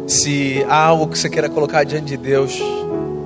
Se 0.07 0.65
há 0.67 0.83
algo 0.83 1.07
que 1.07 1.17
você 1.17 1.29
queira 1.29 1.47
colocar 1.47 1.83
diante 1.83 2.05
de 2.05 2.17
Deus 2.17 2.59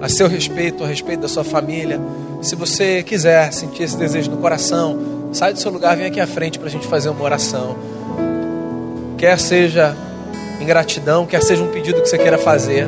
a 0.02 0.10
seu 0.10 0.28
respeito, 0.28 0.84
a 0.84 0.88
respeito 0.88 1.22
da 1.22 1.30
sua 1.30 1.46
família. 1.46 2.02
Se 2.42 2.54
você 2.56 3.02
quiser 3.02 3.52
sentir 3.54 3.84
esse 3.84 3.96
desejo 3.96 4.30
no 4.30 4.38
coração, 4.38 5.30
sai 5.32 5.54
do 5.54 5.60
seu 5.60 5.72
lugar, 5.72 5.96
vem 5.96 6.08
aqui 6.08 6.20
à 6.20 6.28
frente 6.28 6.60
para 6.60 6.68
a 6.68 6.72
gente 6.72 6.86
fazer 6.86 7.08
uma 7.08 7.24
oração. 7.24 7.78
Quer 9.18 9.40
seja 9.40 9.96
em 10.60 10.66
gratidão, 10.66 11.26
quer 11.26 11.42
seja 11.42 11.64
um 11.64 11.72
pedido 11.72 12.02
que 12.02 12.10
você 12.10 12.18
queira 12.18 12.38
fazer. 12.38 12.88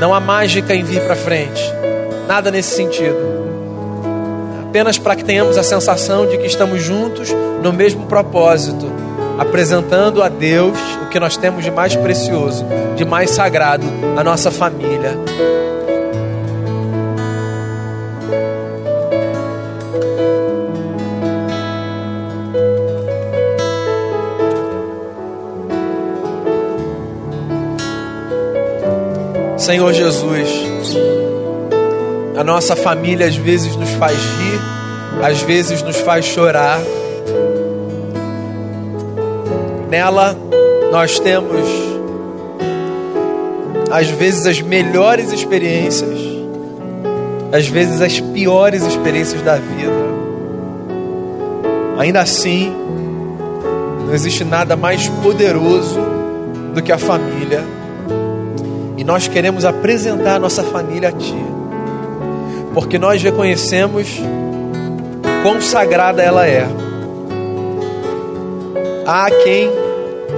Não 0.00 0.14
há 0.14 0.20
mágica 0.20 0.74
em 0.74 0.82
vir 0.82 1.02
para 1.02 1.14
frente. 1.14 1.62
Nada 2.26 2.50
nesse 2.50 2.74
sentido 2.74 3.37
apenas 4.68 4.98
para 4.98 5.16
que 5.16 5.24
tenhamos 5.24 5.56
a 5.56 5.62
sensação 5.62 6.26
de 6.26 6.36
que 6.36 6.46
estamos 6.46 6.82
juntos 6.82 7.34
no 7.62 7.72
mesmo 7.72 8.04
propósito, 8.04 8.86
apresentando 9.38 10.22
a 10.22 10.28
Deus 10.28 10.78
o 11.02 11.08
que 11.08 11.18
nós 11.18 11.38
temos 11.38 11.64
de 11.64 11.70
mais 11.70 11.96
precioso, 11.96 12.66
de 12.94 13.04
mais 13.04 13.30
sagrado, 13.30 13.86
a 14.14 14.22
nossa 14.22 14.50
família. 14.50 15.16
Senhor 29.56 29.92
Jesus, 29.92 30.48
a 32.38 32.44
nossa 32.44 32.76
família 32.76 33.26
às 33.26 33.34
vezes 33.34 33.74
nos 33.74 33.90
faz 33.94 34.16
rir, 34.16 34.60
às 35.24 35.42
vezes 35.42 35.82
nos 35.82 35.96
faz 35.96 36.24
chorar. 36.24 36.80
Nela 39.90 40.36
nós 40.92 41.18
temos 41.18 41.68
às 43.90 44.08
vezes 44.10 44.46
as 44.46 44.62
melhores 44.62 45.32
experiências, 45.32 46.16
às 47.50 47.66
vezes 47.66 48.00
as 48.00 48.20
piores 48.20 48.84
experiências 48.84 49.42
da 49.42 49.56
vida. 49.56 50.08
Ainda 51.98 52.20
assim, 52.20 52.72
não 54.06 54.14
existe 54.14 54.44
nada 54.44 54.76
mais 54.76 55.08
poderoso 55.24 55.98
do 56.72 56.80
que 56.80 56.92
a 56.92 56.98
família. 56.98 57.64
E 58.96 59.02
nós 59.02 59.26
queremos 59.26 59.64
apresentar 59.64 60.36
a 60.36 60.38
nossa 60.38 60.62
família 60.62 61.08
a 61.08 61.12
Ti 61.12 61.57
porque 62.78 62.96
nós 62.96 63.20
reconhecemos 63.20 64.06
quão 65.42 65.60
sagrada 65.60 66.22
ela 66.22 66.46
é. 66.46 66.64
Há 69.04 69.28
quem 69.42 69.68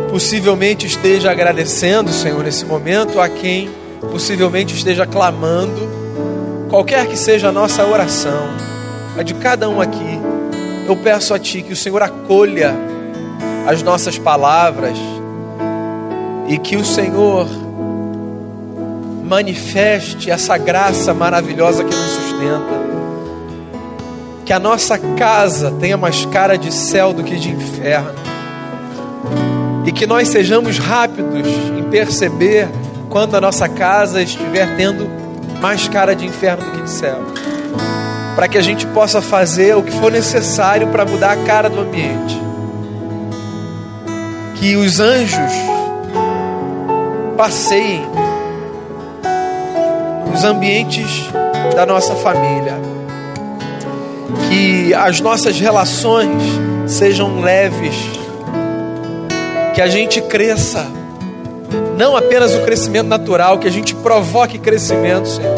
possivelmente 0.09 0.87
esteja 0.87 1.31
agradecendo, 1.31 2.11
Senhor, 2.11 2.43
nesse 2.43 2.65
momento, 2.65 3.21
há 3.21 3.29
quem 3.29 3.69
possivelmente 4.11 4.75
esteja 4.75 5.05
clamando, 5.05 5.87
qualquer 6.71 7.07
que 7.09 7.17
seja 7.19 7.51
a 7.51 7.53
nossa 7.53 7.85
oração, 7.85 8.49
a 9.19 9.23
de 9.23 9.35
cada 9.35 9.69
um 9.69 9.79
aqui, 9.79 10.19
eu 10.89 10.97
peço 10.97 11.35
a 11.35 11.39
Ti 11.39 11.61
que 11.61 11.75
o 11.75 11.77
Senhor 11.77 12.01
acolha 12.03 12.75
as 13.67 13.83
nossas 13.83 14.17
palavras 14.17 14.97
e 16.49 16.57
que 16.57 16.75
o 16.75 16.87
Senhor 16.87 17.47
manifeste 19.29 20.31
essa 20.31 20.57
graça 20.57 21.13
maravilhosa 21.13 21.85
que 21.85 21.95
nos 21.95 22.20
sustenta. 22.41 22.91
Que 24.45 24.53
a 24.53 24.59
nossa 24.59 24.99
casa 24.99 25.71
tenha 25.79 25.97
mais 25.97 26.25
cara 26.27 26.57
de 26.57 26.73
céu 26.73 27.13
do 27.13 27.23
que 27.23 27.37
de 27.37 27.51
inferno. 27.51 28.19
E 29.85 29.93
que 29.93 30.07
nós 30.07 30.29
sejamos 30.29 30.79
rápidos 30.79 31.47
em 31.47 31.83
perceber 31.85 32.69
quando 33.09 33.37
a 33.37 33.41
nossa 33.41 33.69
casa 33.69 34.23
estiver 34.23 34.77
tendo 34.77 35.09
mais 35.61 35.89
cara 35.89 36.15
de 36.17 36.27
inferno 36.27 36.65
do 36.65 36.71
que 36.73 36.83
de 36.83 36.91
céu. 36.91 37.21
Para 38.35 38.49
que 38.49 38.59
a 38.59 38.63
gente 38.63 38.87
possa 38.89 39.21
fazer 39.21 39.77
o 39.77 39.83
que 39.83 39.93
for 39.93 40.11
necessário 40.11 40.89
para 40.89 41.05
mudar 41.05 41.33
a 41.33 41.37
cara 41.45 41.69
do 41.69 41.81
ambiente. 41.81 42.41
Que 44.57 44.77
os 44.77 45.01
anjos 45.01 45.53
passeiem 47.37 48.05
nos 50.31 50.45
ambientes 50.45 51.31
da 51.75 51.87
nossa 51.87 52.15
família. 52.17 52.79
Que 54.49 54.93
as 54.95 55.21
nossas 55.21 55.59
relações 55.59 56.43
sejam 56.87 57.41
leves. 57.41 57.95
Que 59.75 59.81
a 59.81 59.87
gente 59.87 60.21
cresça. 60.23 60.87
Não 61.97 62.17
apenas 62.17 62.55
o 62.55 62.61
crescimento 62.61 63.07
natural, 63.07 63.59
que 63.59 63.69
a 63.69 63.71
gente 63.71 63.95
provoque 63.95 64.59
crescimento, 64.59 65.29
Senhor. 65.29 65.55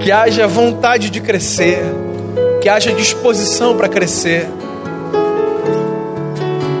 Que 0.00 0.12
haja 0.12 0.46
vontade 0.46 1.10
de 1.10 1.20
crescer. 1.20 1.82
Que 2.60 2.68
haja 2.68 2.92
disposição 2.92 3.76
para 3.76 3.88
crescer. 3.88 4.48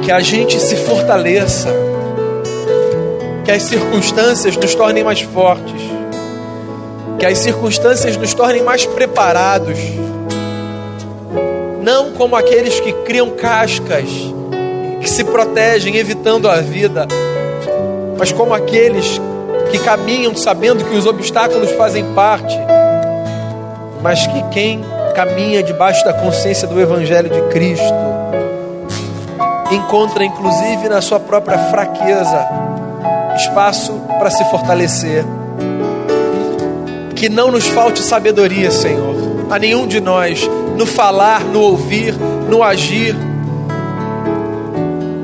Que 0.02 0.12
a 0.12 0.20
gente 0.20 0.58
se 0.60 0.76
fortaleça. 0.76 1.68
Que 3.44 3.50
as 3.52 3.62
circunstâncias 3.62 4.56
nos 4.56 4.74
tornem 4.74 5.04
mais 5.04 5.20
fortes 5.20 5.95
que 7.18 7.26
as 7.26 7.38
circunstâncias 7.38 8.16
nos 8.16 8.34
tornem 8.34 8.62
mais 8.62 8.84
preparados, 8.84 9.78
não 11.82 12.12
como 12.12 12.36
aqueles 12.36 12.78
que 12.80 12.92
criam 13.04 13.30
cascas, 13.30 14.08
que 15.00 15.08
se 15.08 15.24
protegem 15.24 15.96
evitando 15.96 16.48
a 16.48 16.56
vida, 16.56 17.06
mas 18.18 18.32
como 18.32 18.52
aqueles 18.52 19.20
que 19.70 19.78
caminham 19.78 20.34
sabendo 20.36 20.84
que 20.84 20.96
os 20.96 21.06
obstáculos 21.06 21.70
fazem 21.72 22.04
parte, 22.14 22.56
mas 24.02 24.26
que 24.26 24.42
quem 24.50 24.84
caminha 25.14 25.62
debaixo 25.62 26.04
da 26.04 26.12
consciência 26.12 26.68
do 26.68 26.80
Evangelho 26.80 27.30
de 27.30 27.40
Cristo 27.52 27.94
encontra, 29.70 30.24
inclusive 30.24 30.88
na 30.88 31.00
sua 31.00 31.18
própria 31.18 31.58
fraqueza, 31.70 32.46
espaço 33.36 33.92
para 34.18 34.30
se 34.30 34.44
fortalecer. 34.50 35.24
Que 37.16 37.30
não 37.30 37.50
nos 37.50 37.66
falte 37.66 38.00
sabedoria, 38.00 38.70
Senhor, 38.70 39.46
a 39.50 39.58
nenhum 39.58 39.86
de 39.86 40.00
nós, 40.00 40.48
no 40.76 40.84
falar, 40.84 41.42
no 41.42 41.60
ouvir, 41.60 42.14
no 42.48 42.62
agir. 42.62 43.16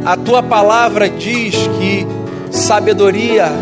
A 0.05 0.17
tua 0.17 0.43
palavra 0.43 1.09
diz 1.09 1.55
que 1.79 2.07
sabedoria 2.51 3.53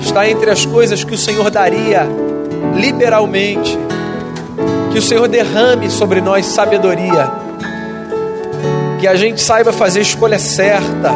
está 0.00 0.28
entre 0.28 0.50
as 0.50 0.66
coisas 0.66 1.02
que 1.02 1.14
o 1.14 1.18
Senhor 1.18 1.50
daria 1.50 2.06
liberalmente. 2.76 3.76
Que 4.92 4.98
o 4.98 5.02
Senhor 5.02 5.26
derrame 5.26 5.90
sobre 5.90 6.20
nós 6.20 6.44
sabedoria. 6.44 7.32
Que 9.00 9.08
a 9.08 9.14
gente 9.14 9.40
saiba 9.40 9.72
fazer 9.72 10.00
a 10.00 10.02
escolha 10.02 10.38
certa. 10.38 11.10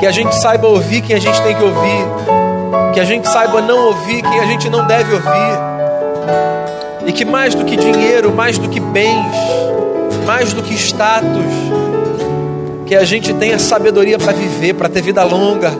Que 0.00 0.06
a 0.06 0.10
gente 0.10 0.34
saiba 0.34 0.66
ouvir 0.66 1.00
quem 1.00 1.14
a 1.14 1.20
gente 1.20 1.40
tem 1.42 1.54
que 1.54 1.62
ouvir 1.62 2.37
que 2.98 3.02
a 3.02 3.04
gente 3.04 3.28
saiba 3.28 3.62
não 3.62 3.86
ouvir 3.86 4.20
quem 4.22 4.40
a 4.40 4.46
gente 4.46 4.68
não 4.68 4.84
deve 4.84 5.14
ouvir, 5.14 7.06
E 7.06 7.12
que 7.12 7.24
mais 7.24 7.54
do 7.54 7.64
que 7.64 7.76
dinheiro, 7.76 8.32
mais 8.34 8.58
do 8.58 8.68
que 8.68 8.80
bens, 8.80 9.36
mais 10.26 10.52
do 10.52 10.64
que 10.64 10.74
status, 10.74 11.30
que 12.86 12.96
a 12.96 13.04
gente 13.04 13.32
tenha 13.34 13.56
sabedoria 13.56 14.18
para 14.18 14.32
viver, 14.32 14.74
para 14.74 14.88
ter 14.88 15.00
vida 15.00 15.22
longa. 15.22 15.70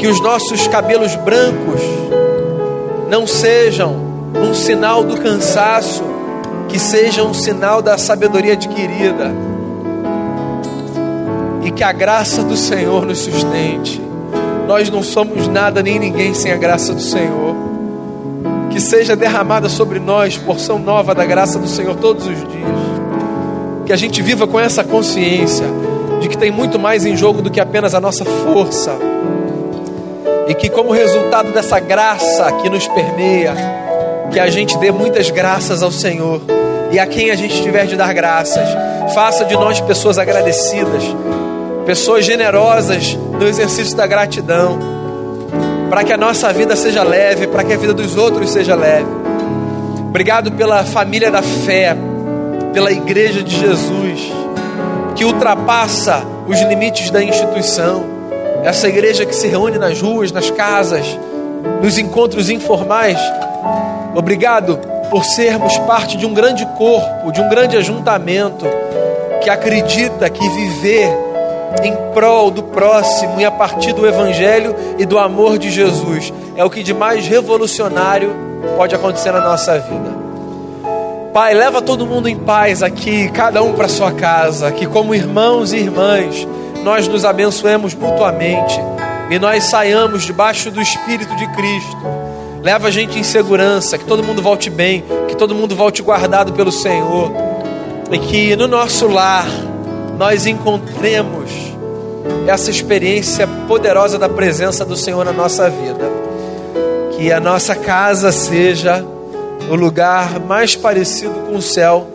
Que 0.00 0.08
os 0.08 0.20
nossos 0.20 0.66
cabelos 0.66 1.14
brancos 1.14 1.80
não 3.08 3.24
sejam 3.24 3.94
um 4.34 4.52
sinal 4.52 5.04
do 5.04 5.16
cansaço, 5.16 6.02
que 6.68 6.80
sejam 6.80 7.28
um 7.28 7.34
sinal 7.34 7.80
da 7.80 7.96
sabedoria 7.96 8.54
adquirida. 8.54 9.32
E 11.62 11.70
que 11.70 11.84
a 11.84 11.92
graça 11.92 12.42
do 12.42 12.56
Senhor 12.56 13.06
nos 13.06 13.20
sustente. 13.20 14.09
Nós 14.70 14.88
não 14.88 15.02
somos 15.02 15.48
nada 15.48 15.82
nem 15.82 15.98
ninguém 15.98 16.32
sem 16.32 16.52
a 16.52 16.56
graça 16.56 16.94
do 16.94 17.02
Senhor. 17.02 17.56
Que 18.70 18.80
seja 18.80 19.16
derramada 19.16 19.68
sobre 19.68 19.98
nós 19.98 20.36
porção 20.36 20.78
nova 20.78 21.12
da 21.12 21.26
graça 21.26 21.58
do 21.58 21.66
Senhor 21.66 21.96
todos 21.96 22.24
os 22.24 22.36
dias. 22.36 22.78
Que 23.84 23.92
a 23.92 23.96
gente 23.96 24.22
viva 24.22 24.46
com 24.46 24.60
essa 24.60 24.84
consciência 24.84 25.66
de 26.20 26.28
que 26.28 26.38
tem 26.38 26.52
muito 26.52 26.78
mais 26.78 27.04
em 27.04 27.16
jogo 27.16 27.42
do 27.42 27.50
que 27.50 27.58
apenas 27.58 27.96
a 27.96 28.00
nossa 28.00 28.24
força. 28.24 28.96
E 30.46 30.54
que, 30.54 30.68
como 30.68 30.92
resultado 30.92 31.50
dessa 31.50 31.80
graça 31.80 32.52
que 32.62 32.70
nos 32.70 32.86
permeia, 32.86 33.52
que 34.30 34.38
a 34.38 34.48
gente 34.48 34.78
dê 34.78 34.92
muitas 34.92 35.32
graças 35.32 35.82
ao 35.82 35.90
Senhor 35.90 36.42
e 36.92 36.98
a 37.00 37.08
quem 37.08 37.32
a 37.32 37.34
gente 37.34 37.60
tiver 37.60 37.86
de 37.86 37.96
dar 37.96 38.14
graças. 38.14 38.68
Faça 39.16 39.44
de 39.44 39.54
nós 39.54 39.80
pessoas 39.80 40.16
agradecidas, 40.16 41.02
pessoas 41.90 42.24
generosas 42.24 43.14
no 43.14 43.44
exercício 43.48 43.96
da 43.96 44.06
gratidão, 44.06 44.78
para 45.90 46.04
que 46.04 46.12
a 46.12 46.16
nossa 46.16 46.52
vida 46.52 46.76
seja 46.76 47.02
leve, 47.02 47.48
para 47.48 47.64
que 47.64 47.72
a 47.72 47.76
vida 47.76 47.92
dos 47.92 48.16
outros 48.16 48.50
seja 48.50 48.76
leve. 48.76 49.08
Obrigado 50.08 50.52
pela 50.52 50.84
família 50.84 51.32
da 51.32 51.42
fé, 51.42 51.96
pela 52.72 52.92
igreja 52.92 53.42
de 53.42 53.58
Jesus 53.58 54.32
que 55.16 55.24
ultrapassa 55.24 56.22
os 56.46 56.60
limites 56.60 57.10
da 57.10 57.24
instituição. 57.24 58.04
Essa 58.62 58.88
igreja 58.88 59.26
que 59.26 59.34
se 59.34 59.48
reúne 59.48 59.76
nas 59.76 60.00
ruas, 60.00 60.30
nas 60.30 60.48
casas, 60.48 61.18
nos 61.82 61.98
encontros 61.98 62.50
informais. 62.50 63.18
Obrigado 64.14 64.78
por 65.10 65.24
sermos 65.24 65.76
parte 65.78 66.16
de 66.16 66.24
um 66.24 66.32
grande 66.32 66.64
corpo, 66.78 67.32
de 67.32 67.40
um 67.40 67.48
grande 67.48 67.76
ajuntamento 67.76 68.64
que 69.42 69.50
acredita 69.50 70.30
que 70.30 70.48
viver 70.50 71.29
em 71.82 71.94
prol 72.12 72.50
do 72.50 72.62
próximo 72.62 73.40
e 73.40 73.44
a 73.44 73.50
partir 73.50 73.92
do 73.92 74.06
Evangelho 74.06 74.74
e 74.98 75.06
do 75.06 75.18
amor 75.18 75.58
de 75.58 75.70
Jesus 75.70 76.32
é 76.56 76.64
o 76.64 76.70
que 76.70 76.82
de 76.82 76.92
mais 76.92 77.26
revolucionário 77.26 78.34
pode 78.76 78.94
acontecer 78.94 79.32
na 79.32 79.40
nossa 79.40 79.78
vida. 79.78 80.20
Pai, 81.32 81.54
leva 81.54 81.80
todo 81.80 82.06
mundo 82.06 82.28
em 82.28 82.36
paz 82.36 82.82
aqui, 82.82 83.28
cada 83.30 83.62
um 83.62 83.72
para 83.74 83.88
sua 83.88 84.12
casa, 84.12 84.72
que 84.72 84.86
como 84.86 85.14
irmãos 85.14 85.72
e 85.72 85.76
irmãs 85.76 86.46
nós 86.82 87.06
nos 87.06 87.24
abençoemos 87.24 87.94
mutuamente 87.94 88.80
e 89.30 89.38
nós 89.38 89.64
saiamos 89.64 90.24
debaixo 90.24 90.70
do 90.70 90.82
Espírito 90.82 91.34
de 91.36 91.46
Cristo. 91.52 91.98
Leva 92.62 92.88
a 92.88 92.90
gente 92.90 93.18
em 93.18 93.22
segurança, 93.22 93.96
que 93.96 94.04
todo 94.04 94.24
mundo 94.24 94.42
volte 94.42 94.68
bem, 94.68 95.04
que 95.28 95.36
todo 95.36 95.54
mundo 95.54 95.76
volte 95.76 96.02
guardado 96.02 96.52
pelo 96.52 96.72
Senhor 96.72 97.32
e 98.10 98.18
que 98.18 98.56
no 98.56 98.66
nosso 98.66 99.06
lar 99.06 99.46
nós 100.20 100.44
encontremos 100.44 101.50
essa 102.46 102.70
experiência 102.70 103.48
poderosa 103.66 104.18
da 104.18 104.28
presença 104.28 104.84
do 104.84 104.94
Senhor 104.94 105.24
na 105.24 105.32
nossa 105.32 105.70
vida. 105.70 106.04
Que 107.12 107.32
a 107.32 107.40
nossa 107.40 107.74
casa 107.74 108.30
seja 108.30 109.02
o 109.70 109.74
lugar 109.74 110.38
mais 110.38 110.76
parecido 110.76 111.32
com 111.48 111.56
o 111.56 111.62
céu 111.62 112.06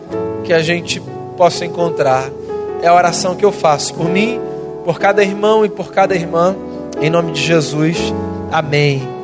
que 0.44 0.52
a 0.52 0.62
gente 0.62 1.02
possa 1.36 1.64
encontrar. 1.64 2.30
É 2.80 2.86
a 2.86 2.94
oração 2.94 3.34
que 3.34 3.44
eu 3.44 3.50
faço 3.50 3.92
por 3.94 4.08
mim, 4.08 4.40
por 4.84 5.00
cada 5.00 5.24
irmão 5.24 5.64
e 5.64 5.68
por 5.68 5.90
cada 5.90 6.14
irmã, 6.14 6.54
em 7.00 7.10
nome 7.10 7.32
de 7.32 7.42
Jesus. 7.42 7.98
Amém. 8.52 9.15